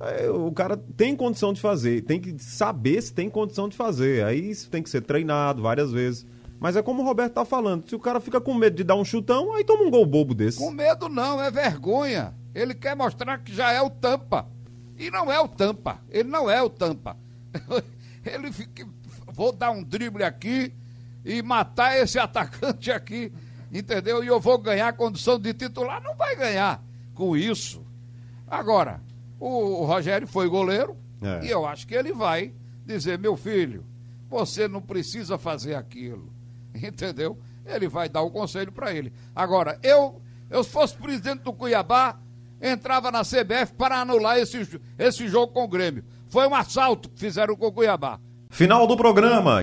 É, 0.00 0.28
O 0.30 0.50
cara 0.52 0.76
tem 0.76 1.14
condição 1.16 1.52
de 1.52 1.60
fazer, 1.60 2.02
tem 2.02 2.20
que 2.20 2.36
saber 2.42 3.00
se 3.02 3.12
tem 3.12 3.30
condição 3.30 3.68
de 3.68 3.76
fazer. 3.76 4.24
Aí 4.24 4.50
isso 4.50 4.70
tem 4.70 4.82
que 4.82 4.90
ser 4.90 5.02
treinado 5.02 5.62
várias 5.62 5.92
vezes. 5.92 6.26
Mas 6.58 6.76
é 6.76 6.82
como 6.82 7.02
o 7.02 7.04
Roberto 7.04 7.34
tá 7.34 7.44
falando, 7.44 7.88
se 7.88 7.94
o 7.94 7.98
cara 7.98 8.20
fica 8.20 8.40
com 8.40 8.54
medo 8.54 8.76
de 8.76 8.84
dar 8.84 8.94
um 8.94 9.04
chutão, 9.04 9.52
aí 9.54 9.64
toma 9.64 9.84
um 9.84 9.90
gol 9.90 10.06
bobo 10.06 10.34
desse. 10.34 10.58
Com 10.58 10.70
medo 10.70 11.08
não, 11.08 11.40
é 11.42 11.50
vergonha. 11.50 12.34
Ele 12.54 12.74
quer 12.74 12.96
mostrar 12.96 13.38
que 13.38 13.52
já 13.54 13.72
é 13.72 13.82
o 13.82 13.90
tampa. 13.90 14.46
E 14.98 15.10
não 15.10 15.30
é 15.30 15.40
o 15.40 15.48
tampa. 15.48 16.00
Ele 16.08 16.28
não 16.28 16.48
é 16.48 16.62
o 16.62 16.70
tampa. 16.70 17.16
Ele 18.24 18.52
fica. 18.52 18.86
Vou 19.32 19.52
dar 19.52 19.70
um 19.72 19.82
drible 19.82 20.22
aqui 20.22 20.72
e 21.24 21.42
matar 21.42 21.98
esse 21.98 22.18
atacante 22.18 22.90
aqui. 22.90 23.32
Entendeu? 23.72 24.22
E 24.22 24.28
eu 24.28 24.40
vou 24.40 24.56
ganhar 24.56 24.88
a 24.88 24.92
condição 24.92 25.38
de 25.38 25.52
titular. 25.52 26.00
Não 26.02 26.14
vai 26.14 26.36
ganhar 26.36 26.82
com 27.12 27.36
isso. 27.36 27.84
Agora, 28.46 29.00
o, 29.46 29.84
Rogério 29.84 30.26
foi 30.26 30.48
goleiro 30.48 30.96
É. 31.22 31.46
e 31.46 31.50
eu 31.50 31.66
acho 31.66 31.86
que 31.86 31.94
ele 31.94 32.12
vai 32.12 32.52
dizer: 32.84 33.18
meu 33.18 33.36
filho, 33.36 33.84
você 34.28 34.66
não 34.68 34.80
precisa 34.80 35.36
fazer 35.38 35.74
aquilo. 35.74 36.32
Entendeu? 36.74 37.38
Ele 37.64 37.88
vai 37.88 38.08
dar 38.08 38.22
o 38.22 38.30
conselho 38.30 38.72
para 38.72 38.92
ele. 38.92 39.12
Agora, 39.34 39.78
eu, 39.82 40.20
eu 40.50 40.62
se 40.62 40.70
fosse 40.70 40.94
presidente 40.96 41.42
do 41.42 41.52
Cuiabá, 41.52 42.18
entrava 42.60 43.10
na 43.10 43.22
CBF 43.22 43.72
para 43.76 44.00
anular 44.00 44.38
esse, 44.38 44.80
esse 44.98 45.28
jogo 45.28 45.52
com 45.52 45.64
o 45.64 45.68
Grêmio. 45.68 46.04
Foi 46.28 46.46
um 46.46 46.54
assalto 46.54 47.08
que 47.08 47.18
fizeram 47.18 47.56
com 47.56 47.66
o 47.66 47.72
Cuiabá. 47.72 48.18
Final 48.50 48.86
do 48.86 48.96
programa. 48.96 49.62